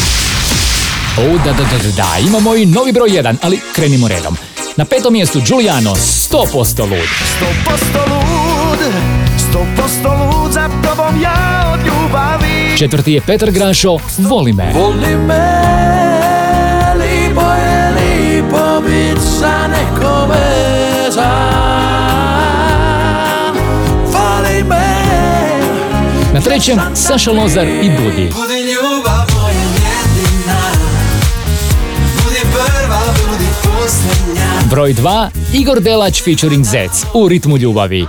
O, 1.19 1.39
da, 1.45 1.53
da, 1.53 1.53
da, 1.53 1.79
da, 1.85 1.91
da, 1.97 2.27
imamo 2.29 2.55
i 2.55 2.67
novi 2.67 2.93
broj 2.93 3.11
1, 3.11 3.37
ali 3.43 3.61
krenimo 3.75 4.09
redom. 4.09 4.37
Na 4.77 4.85
petom 4.85 5.13
mjestu 5.13 5.41
Giuliano, 5.47 5.95
100% 5.95 6.81
lud. 6.81 7.09
Sto 7.37 7.47
posto 7.71 8.15
lud, 8.15 8.79
sto 9.49 9.67
posto 9.77 10.09
lud 10.09 10.53
za 10.53 10.69
tobom 10.83 11.23
ja 11.23 11.73
od 11.75 11.87
ljubavi 11.87 12.59
Četvrti 12.79 13.13
je 13.13 13.21
Petar 13.21 13.51
Grašo, 13.51 13.97
Voli 14.19 14.53
me. 14.53 14.73
Voli 14.75 15.17
me, 15.17 15.63
bit 18.81 19.19
sa 19.41 19.69
nekom 19.69 20.31
vezan 20.31 21.25
Voli 24.07 24.65
me 24.69 24.89
Na 26.35 26.41
trećem 26.41 26.79
Saša 26.95 27.33
Lozar 27.33 27.67
i 27.67 27.91
Budi. 27.91 28.31
Budi 28.35 28.61
ljubav 28.73 29.27
moja 29.35 29.55
jedina 29.55 30.61
Budi 32.25 32.41
prva, 32.53 33.01
budi 33.17 33.49
posljednja 33.63 34.51
Broj 34.71 34.95
2, 34.95 35.29
Igor 35.53 35.81
Delać 35.81 36.23
featuring 36.23 36.65
Zec 36.65 37.05
u 37.15 37.29
ritmu 37.29 37.57
ljubavi. 37.57 38.07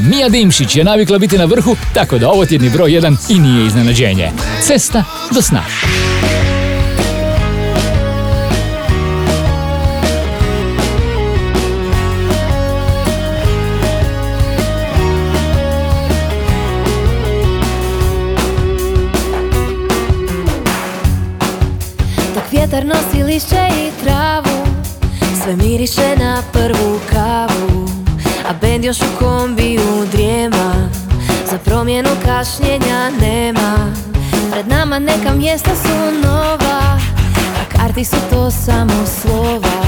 Mija 0.00 0.28
Dimšić 0.28 0.76
je 0.76 0.84
navikla 0.84 1.18
biti 1.18 1.38
na 1.38 1.44
vrhu, 1.44 1.76
tako 1.94 2.18
da 2.18 2.28
ovo 2.28 2.46
tjedni 2.46 2.70
broj 2.70 2.90
1 2.90 3.16
i 3.28 3.38
nije 3.38 3.66
iznenađenje. 3.66 4.30
Cesta 4.62 5.04
do 5.34 5.42
sna. 5.42 5.64
Vjetar 22.52 22.86
nosi 22.86 23.22
lišće 23.22 23.68
i 23.78 24.04
travu 24.04 24.66
Sve 25.42 25.56
miriše 25.56 26.16
na 26.18 26.42
prvu 26.52 27.00
kavu 27.12 27.88
A 28.48 28.52
bend 28.60 28.84
još 28.84 28.98
u 29.00 29.18
drijema 29.18 29.63
Za 32.04 32.10
promjenu 32.10 32.26
kašnjenja 32.26 33.10
nema. 33.20 33.92
Pred 34.52 34.68
nama 34.68 34.98
neka 34.98 35.34
mjesta 35.34 35.70
su 35.76 36.28
nova 36.28 36.98
A 37.60 37.76
karti 37.76 38.04
su 38.04 38.16
to 38.30 38.50
samo 38.50 39.06
slova. 39.06 39.82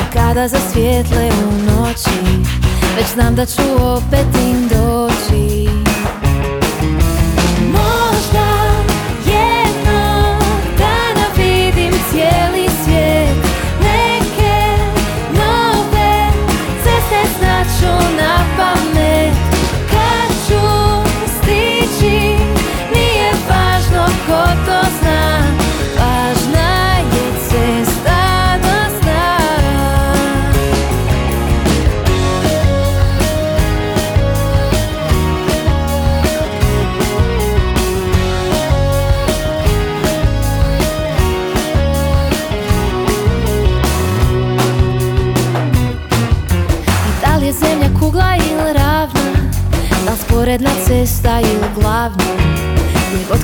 A 0.00 0.12
kada 0.12 0.48
zasvijetle 0.48 1.30
u 1.48 1.52
noći 1.52 2.44
Već 2.96 3.06
znam 3.14 3.34
da 3.34 3.46
ću 3.46 3.62
opet 3.78 4.26
im 4.42 4.68
doći 4.68 5.91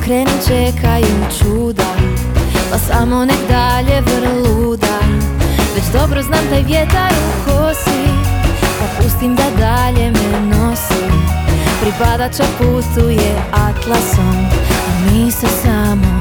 Krenem 0.09 0.39
čekaju 0.49 1.17
čuda 1.39 1.95
Pa 2.71 2.79
samo 2.79 3.25
nek 3.25 3.39
dalje 3.49 4.01
vrluda 4.01 4.99
Već 5.75 5.85
dobro 5.93 6.23
znam 6.23 6.49
taj 6.51 6.63
vjetar 6.63 7.13
u 7.13 7.45
kosi 7.45 8.09
Pa 8.59 9.03
pustim 9.03 9.37
da 9.37 9.45
dalje 9.59 10.11
me 10.11 10.41
nosi. 10.41 11.05
Pripadača 11.81 12.45
putuje 12.59 13.35
atlasom 13.53 14.37
A 14.89 15.13
mi 15.13 15.31
se 15.31 15.47
samo 15.63 16.18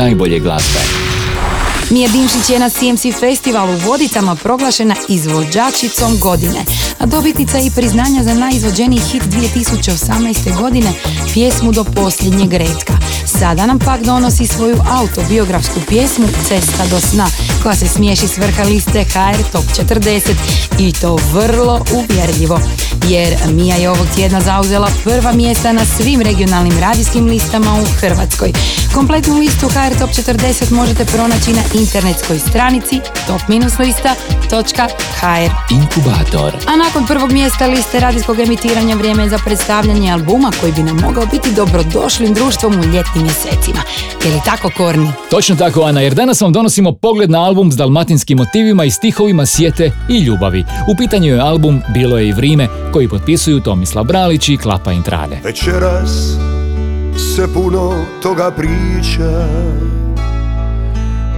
najbolje 0.00 0.38
glazbe. 0.38 0.80
Mija 1.90 2.08
Dimšić 2.08 2.50
je 2.50 2.58
na 2.58 2.68
CMC 2.68 3.02
festivalu 3.20 3.72
u 3.72 3.78
Vodicama 3.78 4.34
proglašena 4.34 4.94
izvođačicom 5.08 6.18
godine, 6.18 6.64
a 6.98 7.06
dobitnica 7.06 7.58
i 7.58 7.70
priznanja 7.70 8.22
za 8.22 8.34
najizvođeniji 8.34 9.00
hit 9.00 9.22
2018. 9.22 10.60
godine, 10.60 10.92
pjesmu 11.32 11.72
do 11.72 11.84
posljednjeg 11.84 12.52
redka. 12.52 12.94
Sada 13.26 13.66
nam 13.66 13.78
pak 13.78 14.02
donosi 14.02 14.46
svoju 14.46 14.76
autobiografsku 14.90 15.80
pjesmu 15.88 16.26
Cesta 16.48 16.86
do 16.90 17.00
sna, 17.00 17.26
koja 17.62 17.74
se 17.74 17.88
smiješi 17.88 18.28
s 18.28 18.38
vrha 18.38 18.62
liste 18.62 19.04
HR 19.04 19.42
Top 19.52 19.64
40 19.64 20.34
i 20.78 20.92
to 20.92 21.18
vrlo 21.32 21.84
uvjerljivo. 21.94 22.60
Jer 23.08 23.36
Mija 23.52 23.76
je 23.76 23.90
ovog 23.90 24.06
tjedna 24.14 24.40
zauzela 24.40 24.90
prva 25.04 25.32
mjesta 25.32 25.72
na 25.72 25.84
svim 25.84 26.20
regionalnim 26.20 26.78
radijskim 26.78 27.26
listama 27.26 27.74
u 27.82 27.84
Hrvatskoj. 28.00 28.52
Kompletnu 28.94 29.38
listu 29.38 29.68
HR 29.68 29.98
Top 29.98 30.10
40 30.10 30.72
možete 30.72 31.04
pronaći 31.04 31.52
na 31.52 31.62
internetskoj 31.74 32.38
stranici 32.38 33.00
top-lista.hr. 33.26 35.50
Inkubator. 35.70 36.56
A 36.66 36.76
nakon 36.76 37.06
prvog 37.06 37.32
mjesta 37.32 37.66
liste 37.66 38.00
radijskog 38.00 38.40
emitiranja 38.40 38.96
vrijeme 38.96 39.22
je 39.22 39.28
za 39.28 39.38
predstavljanje 39.44 40.12
albuma 40.12 40.50
koji 40.60 40.72
bi 40.72 40.82
nam 40.82 40.96
mogao 40.96 41.26
biti 41.26 41.54
dobrodošlim 41.54 42.34
društvom 42.34 42.72
u 42.72 42.84
ljetnim 42.84 43.24
mjesecima. 43.24 43.82
Je 44.24 44.32
li 44.32 44.40
tako, 44.44 44.70
Korni? 44.76 45.12
Točno 45.30 45.56
tako, 45.56 45.82
Ana, 45.82 46.00
jer 46.00 46.14
danas 46.14 46.40
vam 46.40 46.52
donosimo 46.52 46.92
pogled 46.92 47.30
na 47.30 47.40
album 47.50 47.72
s 47.72 47.76
dalmatinskim 47.76 48.38
motivima 48.38 48.84
i 48.84 48.90
stihovima 48.90 49.46
sjete 49.46 49.90
i 50.08 50.18
ljubavi. 50.18 50.64
U 50.92 50.96
pitanju 50.96 51.26
je 51.34 51.40
album 51.40 51.80
Bilo 51.94 52.18
je 52.18 52.28
i 52.28 52.32
vrime, 52.32 52.68
koji 52.92 53.08
potpisuju 53.08 53.60
Tomislav 53.60 54.04
Bralić 54.04 54.48
i 54.48 54.56
Klapa 54.56 54.92
Intrade. 54.92 55.38
Večeras 55.44 56.36
se 57.36 57.54
puno 57.54 58.04
toga 58.22 58.50
priča 58.50 59.48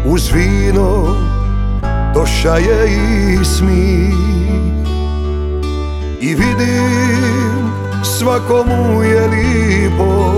Uz 0.06 0.30
vino 0.32 1.16
doša 2.14 2.56
je 2.56 2.88
i 2.90 3.44
smih 3.44 4.14
I 6.20 6.28
vidim 6.28 7.72
svakomu 8.04 9.02
je 9.02 9.28
lipo 9.28 10.32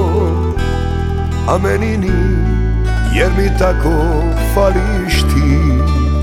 A 1.48 1.58
meni 1.58 1.96
ni, 1.96 2.33
jer 3.14 3.30
mi 3.36 3.58
tako 3.58 4.24
fališ 4.54 5.22
ti 5.22 5.73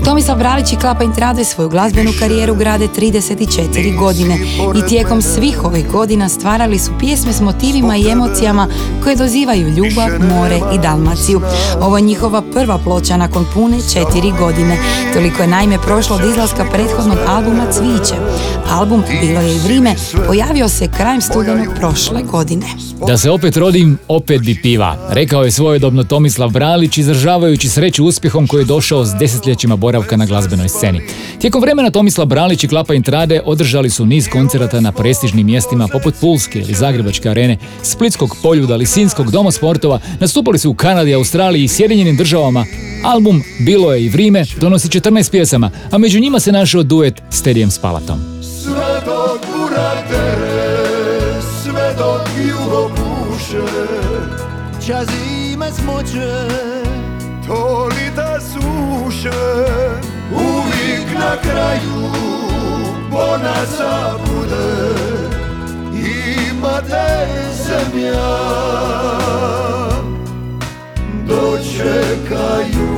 Tomislav 0.04 0.38
Bralić 0.38 0.72
i 0.72 0.76
Klapa 0.76 1.04
Intrade 1.04 1.44
svoju 1.44 1.68
glazbenu 1.68 2.10
karijeru 2.18 2.54
grade 2.54 2.88
34 2.96 3.98
godine 3.98 4.38
i 4.76 4.88
tijekom 4.88 5.22
svih 5.22 5.64
ovih 5.64 5.90
godina 5.90 6.28
stvarali 6.28 6.78
su 6.78 6.90
pjesme 7.00 7.32
s 7.32 7.40
motivima 7.40 7.96
i 7.96 8.08
emocijama 8.08 8.68
koje 9.02 9.16
dozivaju 9.16 9.68
ljubav, 9.68 10.08
more 10.34 10.60
i 10.74 10.78
Dalmaciju. 10.78 11.40
Ovo 11.80 11.96
je 11.96 12.02
njihova 12.02 12.42
prva 12.52 12.78
ploča 12.78 13.16
nakon 13.16 13.46
pune 13.54 13.78
četiri 13.92 14.32
godine. 14.38 14.76
Toliko 15.14 15.42
je 15.42 15.48
naime 15.48 15.78
prošlo 15.78 16.16
od 16.16 16.30
izlaska 16.30 16.64
prethodnog 16.72 17.18
albuma 17.28 17.66
Cviće. 17.72 18.14
Album 18.70 19.02
Bilo 19.20 19.40
je 19.40 19.56
i 19.56 19.58
vrime 19.58 19.94
pojavio 20.26 20.68
se 20.68 20.88
krajem 20.96 21.20
studenog 21.20 21.66
prošle 21.76 22.22
godine. 22.22 22.66
Da 23.06 23.18
se 23.18 23.30
opet 23.30 23.56
rodim, 23.56 23.98
opet 24.08 24.40
bi 24.40 24.60
piva, 24.62 24.96
rekao 25.10 25.44
je 25.44 25.50
svojedobno 25.50 26.04
Tomislav 26.04 26.50
Bralić 26.50 26.98
izražavajući 26.98 27.68
sreću 27.68 28.04
uspjehom 28.04 28.46
koji 28.46 28.60
je 28.60 28.64
došao 28.64 29.04
s 29.04 29.14
desetljećima 29.14 29.76
boravka 29.92 30.16
na 30.16 30.26
glazbenoj 30.26 30.68
sceni. 30.68 31.00
Tijekom 31.38 31.60
vremena 31.60 31.90
Tomislav 31.90 32.26
Bralić 32.26 32.64
i 32.64 32.68
Klapa 32.68 32.94
Intrade 32.94 33.40
održali 33.44 33.90
su 33.90 34.06
niz 34.06 34.28
koncerata 34.28 34.80
na 34.80 34.92
prestižnim 34.92 35.46
mjestima 35.46 35.88
poput 35.88 36.14
Pulske 36.20 36.58
ili 36.58 36.74
Zagrebačke 36.74 37.28
arene, 37.28 37.58
Splitskog 37.82 38.36
poljuda, 38.42 38.76
Lisinskog 38.76 39.30
doma 39.30 39.50
sportova, 39.50 40.00
nastupali 40.20 40.58
su 40.58 40.70
u 40.70 40.74
Kanadi, 40.74 41.14
Australiji 41.14 41.64
i 41.64 41.68
Sjedinjenim 41.68 42.16
državama. 42.16 42.64
Album 43.04 43.42
Bilo 43.60 43.92
je 43.92 44.04
i 44.04 44.08
vrime 44.08 44.44
donosi 44.60 44.88
14 44.88 45.30
pjesama, 45.30 45.70
a 45.90 45.98
među 45.98 46.20
njima 46.20 46.40
se 46.40 46.52
našao 46.52 46.82
duet 46.82 47.22
s 47.30 47.42
Tedijem 47.42 47.70
Spalatom. 47.70 48.20
Sve 48.42 49.00
dok 49.06 49.40
bura 49.52 49.92
tere, 50.10 51.40
sve 51.62 51.94
dok 51.98 52.28
jugo 52.48 52.90
puše 52.96 53.62
Ča 54.86 55.04
zime 55.04 55.66
smoće, 55.72 56.71
kraju 61.42 62.10
bonasa 63.10 64.14
bude 64.26 64.92
Ima 66.62 66.80
te 66.80 67.26
zemlja, 67.64 68.32
dočekaju 71.26 72.91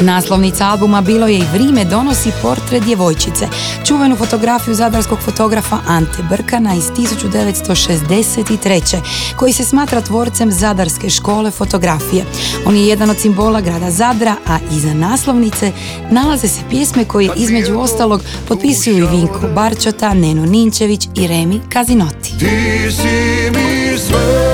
Naslovnica 0.00 0.66
albuma 0.66 1.00
bilo 1.00 1.26
je 1.26 1.38
i 1.38 1.44
Vrime 1.52 1.84
donosi 1.84 2.30
portret 2.42 2.84
djevojčice, 2.84 3.48
čuvenu 3.86 4.16
fotografiju 4.16 4.74
zadarskog 4.74 5.18
fotografa 5.18 5.78
Ante 5.86 6.22
Brkana 6.30 6.74
iz 6.74 6.84
1963. 6.84 8.96
koji 9.36 9.52
se 9.52 9.64
smatra 9.64 10.00
tvorcem 10.00 10.52
Zadarske 10.52 11.10
škole 11.10 11.50
fotografije. 11.50 12.24
On 12.66 12.76
je 12.76 12.86
jedan 12.86 13.10
od 13.10 13.18
simbola 13.18 13.60
grada 13.60 13.90
Zadra, 13.90 14.34
a 14.46 14.58
iza 14.72 14.94
naslovnice 14.94 15.72
nalaze 16.10 16.48
se 16.48 16.60
pjesme 16.70 17.04
koje 17.04 17.30
između 17.36 17.78
ostalog 17.78 18.22
potpisuju 18.48 19.04
i 19.04 19.16
Vinko 19.16 19.40
Barčota, 19.54 20.14
Neno 20.14 20.46
Ninčević 20.46 21.08
i 21.14 21.26
Remi 21.26 21.60
Kazinoti. 21.68 22.38
Ti 22.38 22.92
si 22.92 23.50
mi 23.50 23.98
sve 23.98 24.47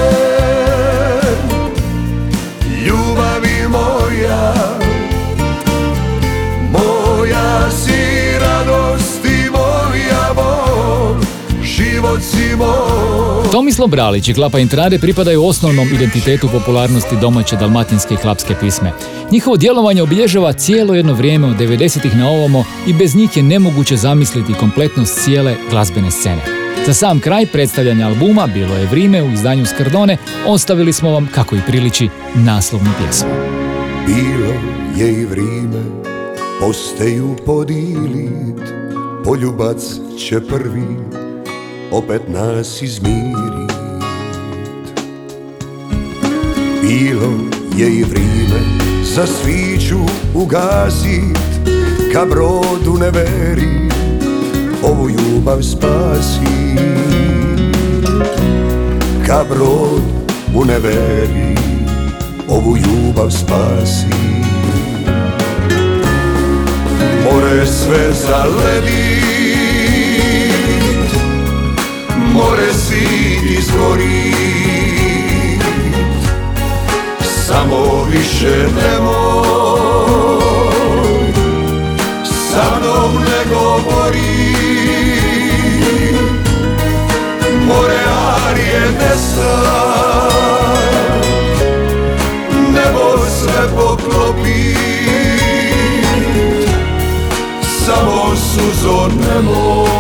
Tomislav 13.53 13.89
Bralić 13.89 14.29
i 14.29 14.35
Klapa 14.35 14.59
Intrade 14.59 14.99
pripadaju 14.99 15.45
osnovnom 15.45 15.89
identitetu 15.89 16.49
popularnosti 16.53 17.17
domaće 17.21 17.57
dalmatinske 17.57 18.15
i 18.15 18.17
klapske 18.17 18.55
pisme. 18.61 18.93
Njihovo 19.31 19.57
djelovanje 19.57 20.03
obilježava 20.03 20.53
cijelo 20.53 20.95
jedno 20.95 21.13
vrijeme 21.13 21.47
od 21.47 21.57
90-ih 21.57 22.17
na 22.17 22.29
ovamo 22.29 22.65
i 22.87 22.93
bez 22.93 23.15
njih 23.15 23.37
je 23.37 23.43
nemoguće 23.43 23.97
zamisliti 23.97 24.55
kompletnost 24.55 25.25
cijele 25.25 25.57
glazbene 25.71 26.11
scene. 26.11 26.41
Za 26.87 26.95
sam 26.95 27.21
kraj 27.21 27.47
predstavljanja 27.47 28.07
albuma 28.07 28.47
Bilo 28.47 28.75
je 28.75 28.87
vrime 28.87 29.23
u 29.23 29.33
izdanju 29.33 29.67
Skardone 29.67 30.17
ostavili 30.47 30.93
smo 30.93 31.11
vam, 31.11 31.29
kako 31.35 31.57
i 31.57 31.61
priliči, 31.67 32.09
naslovnu 32.35 32.91
pjesmu. 33.01 33.31
Bilo 34.07 34.55
je 34.97 35.13
i 35.13 35.25
vrime 35.25 35.85
Posteju 36.61 37.37
podilit 37.47 38.63
Poljubac 39.25 39.83
će 40.19 40.41
prvi 40.41 41.24
Opet 41.95 42.29
nas 42.29 42.83
izmirit. 42.83 43.73
Bilo 46.83 47.33
je 47.77 47.89
i 47.89 48.05
vrime 48.05 48.61
Za 49.03 49.27
sviću 49.27 49.99
ugasit 50.35 51.39
Ka 52.13 52.25
brodu 52.25 52.99
ne 53.01 53.11
veri 53.11 53.89
Ovu 54.83 55.09
ljubav 55.09 55.63
spasi 55.63 56.77
Ka 59.27 59.45
brod 59.49 60.03
u 60.55 60.65
neveri 60.65 61.57
ovu 62.49 62.77
ljubav 62.77 63.31
spasi 63.31 64.15
More 67.25 67.67
sve 67.67 68.13
zaledit 68.27 69.14
More 72.35 72.73
si 72.73 73.05
izgorit 73.59 74.85
Samo 77.47 78.05
više 78.11 78.57
nemoj 78.75 79.75
Sa 82.25 82.79
mnom 82.81 83.15
ne 83.15 83.55
govori. 83.55 84.55
More 87.67 88.01
arije 88.49 88.83
nestaj 88.99 89.75
nebo 92.73 93.07
sve 93.39 93.69
poklopi. 93.77 94.75
Samo 97.87 98.37
suzo 98.37 99.09
nemoj 99.09 99.94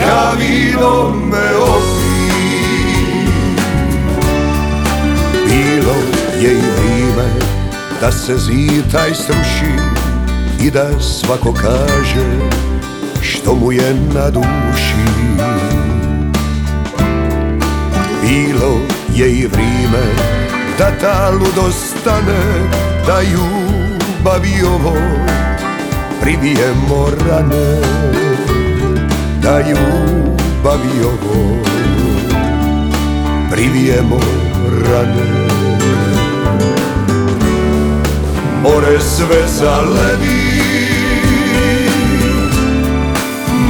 Ka 0.00 0.32
vino 0.38 1.10
me 1.10 1.56
opit 1.56 1.96
Bilo 5.46 5.96
je 6.40 6.52
i 6.52 6.62
vrime 6.76 7.28
da 8.00 8.12
se 8.12 8.36
zid 8.36 8.92
taj 8.92 9.14
sruši 9.14 9.72
i 10.60 10.70
da 10.70 11.00
svako 11.00 11.52
kaže 11.52 12.26
što 13.20 13.54
mu 13.54 13.72
je 13.72 13.94
na 14.14 14.30
duši. 14.30 15.06
Bilo 18.22 18.80
je 19.14 19.32
i 19.32 19.46
vrime 19.46 20.06
da 20.78 20.90
ta 21.00 21.30
ludost 21.30 21.96
stane, 22.00 22.68
da 23.06 23.22
ljubavi 23.22 24.62
ovo 24.74 24.96
pribijemo 26.20 27.08
rane, 27.28 27.80
da 29.42 29.58
ljubavi 29.58 31.04
ovo 31.04 31.56
pribijemo 33.50 34.20
rane. 34.90 35.46
More 38.62 39.00
sve 39.00 39.42
zaledi 39.58 40.56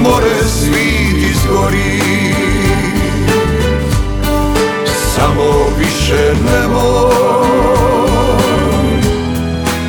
More 0.02 0.44
svit 0.46 1.30
izgori. 1.30 2.02
Samo 5.14 5.66
više 5.78 6.34
nemoj 6.44 7.46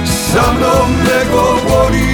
Sa 0.05 0.51
mnom 0.53 0.91
ne 1.03 1.31
govori 1.31 2.06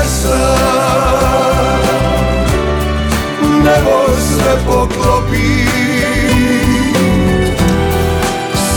nesa 0.00 0.40
Nebo 3.64 3.96
sve 4.18 4.56
poklopi 4.66 5.68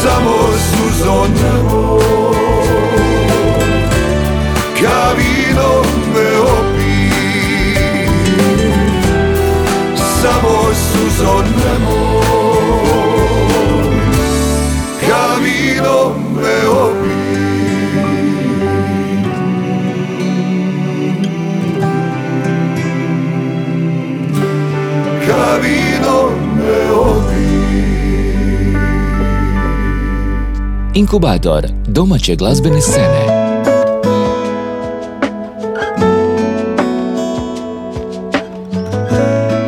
samo 0.02 0.38
suzo 0.58 1.28
nemoj 1.28 1.93
Inkubator 31.14 31.68
domaće 31.88 32.36
glazbene 32.36 32.82
scene. 32.82 33.22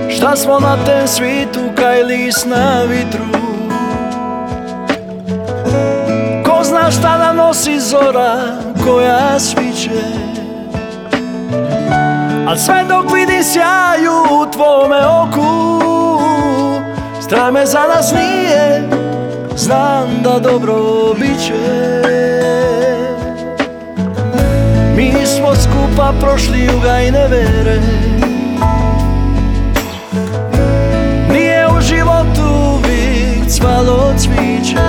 Šta 0.10 0.36
smo 0.36 0.60
na 0.60 0.78
tem 0.86 1.08
svitu 1.08 1.60
kaj 1.76 2.04
lis 2.04 2.46
na 2.46 2.82
vitru 2.82 3.26
Ko 6.46 6.64
zna 6.64 6.92
šta 6.92 7.18
da 7.18 7.34
nosi 7.34 7.80
zora 7.80 8.58
koja 8.84 9.40
sviće 9.40 10.02
Al 12.48 12.58
sve 12.58 12.86
dok 12.90 13.14
vidim 13.14 13.44
sjaju 13.44 14.42
u 14.42 14.52
tvome 14.52 15.06
oku 15.06 15.82
Strah 17.22 17.54
me 17.54 17.66
za 17.66 17.82
nas 17.96 18.14
nije 18.14 18.95
Znam 19.66 20.10
da 20.24 20.40
dobro 20.40 20.76
bit 21.20 21.46
će 21.48 21.54
Mi 24.96 25.26
smo 25.26 25.56
skupa 25.56 26.14
prošli 26.22 26.60
juga 26.60 27.00
i 27.02 27.12
nevere. 27.12 27.82
Nije 31.32 31.68
u 31.78 31.82
životu 31.82 32.42
uvijek 32.76 33.50
cvalo 33.50 34.14
cviće. 34.18 34.88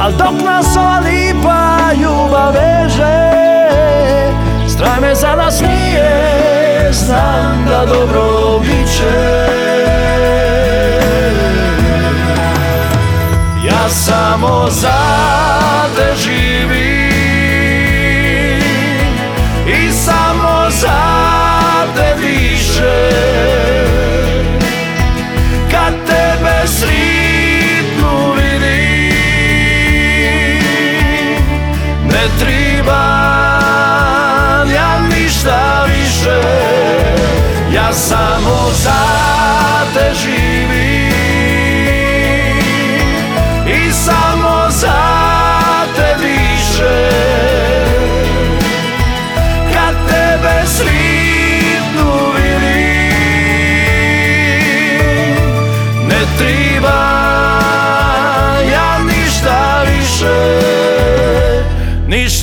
Al 0.00 0.12
dok 0.12 0.44
nas 0.44 0.76
ova 0.76 0.98
lipa 0.98 1.78
ljubav 2.02 2.52
veže 2.52 3.30
Strah 4.68 5.00
me 5.00 5.14
za 5.14 5.36
nas 5.36 5.60
nije. 5.60 6.92
Znam 6.92 7.64
da 7.68 7.86
dobro 7.86 8.58
bit 8.58 8.96
će 8.96 9.63
samo 13.88 14.70
za 14.70 14.98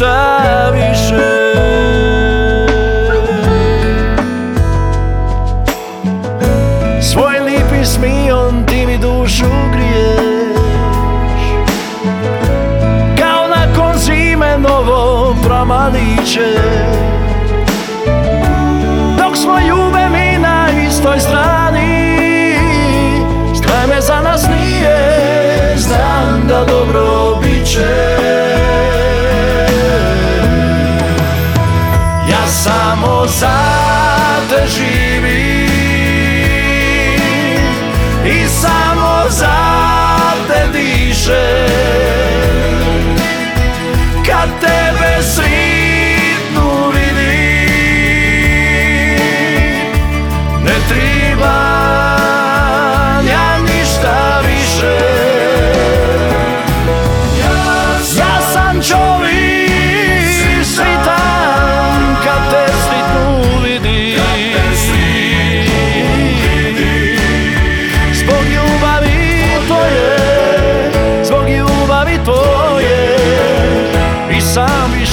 Ništa 0.02 0.41
samo 33.42 33.48
za 33.48 34.46
te 34.50 34.68
živim 34.68 35.72
I 38.26 38.48
samo 38.48 39.24
za 39.30 39.58
te 40.48 40.68
dišem. 40.74 41.36
Kad 44.26 44.50
tebe 44.62 44.81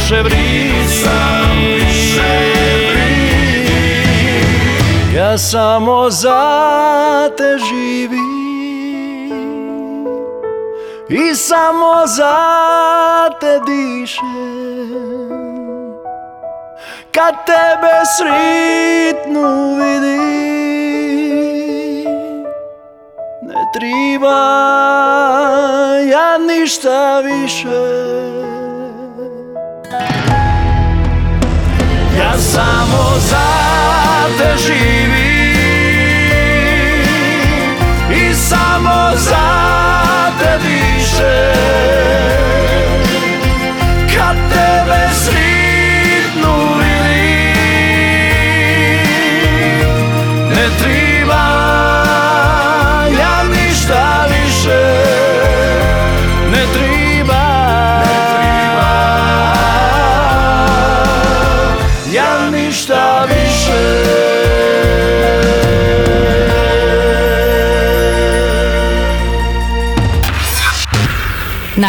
više 0.09 0.23
vridim 0.23 0.69
Ja 5.17 5.39
samo 5.39 6.11
za 6.11 7.31
te 7.37 7.59
živim 7.69 8.29
I 11.09 11.35
samo 11.35 12.07
za 12.07 12.37
te 13.41 13.61
dišem 13.67 14.29
Kad 17.13 17.35
tebe 17.47 18.05
sritnu 18.17 19.75
vidim 19.75 20.09
Ne 23.43 23.55
treba 23.75 24.39
ja 26.11 26.39
ništa 26.39 27.21
više 27.21 28.09
Ja 32.19 32.39
samo 32.39 33.19
za 33.31 33.47
te 34.39 34.59
živim 34.59 34.98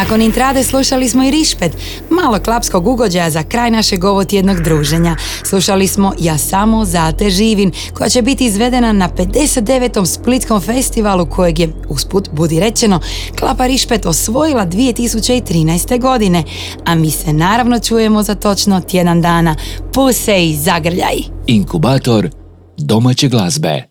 Nakon 0.00 0.22
intrade 0.22 0.64
slušali 0.64 1.08
smo 1.08 1.24
i 1.24 1.30
Rišpet, 1.30 1.72
malo 2.10 2.38
klapskog 2.38 2.86
ugođaja 2.86 3.30
za 3.30 3.42
kraj 3.42 3.70
našeg 3.70 4.04
ovotjednog 4.04 4.60
druženja. 4.60 5.16
Slušali 5.44 5.86
smo 5.86 6.12
Ja 6.20 6.38
samo 6.38 6.84
za 6.84 7.12
te 7.12 7.30
živin, 7.30 7.72
koja 7.94 8.08
će 8.08 8.22
biti 8.22 8.46
izvedena 8.46 8.92
na 8.92 9.08
59. 9.08 10.06
Splitskom 10.06 10.60
festivalu 10.60 11.26
kojeg 11.26 11.58
je, 11.58 11.68
usput 11.88 12.28
budi 12.32 12.60
rečeno, 12.60 13.00
Klapa 13.38 13.66
Rišpet 13.66 14.06
osvojila 14.06 14.66
2013. 14.66 16.00
godine. 16.00 16.44
A 16.84 16.94
mi 16.94 17.10
se 17.10 17.32
naravno 17.32 17.78
čujemo 17.78 18.22
za 18.22 18.34
točno 18.34 18.80
tjedan 18.80 19.22
dana. 19.22 19.56
Puse 19.92 20.46
i 20.46 20.56
zagrljaj! 20.56 21.16
Inkubator 21.46 22.30
domaće 22.78 23.28
glazbe. 23.28 23.89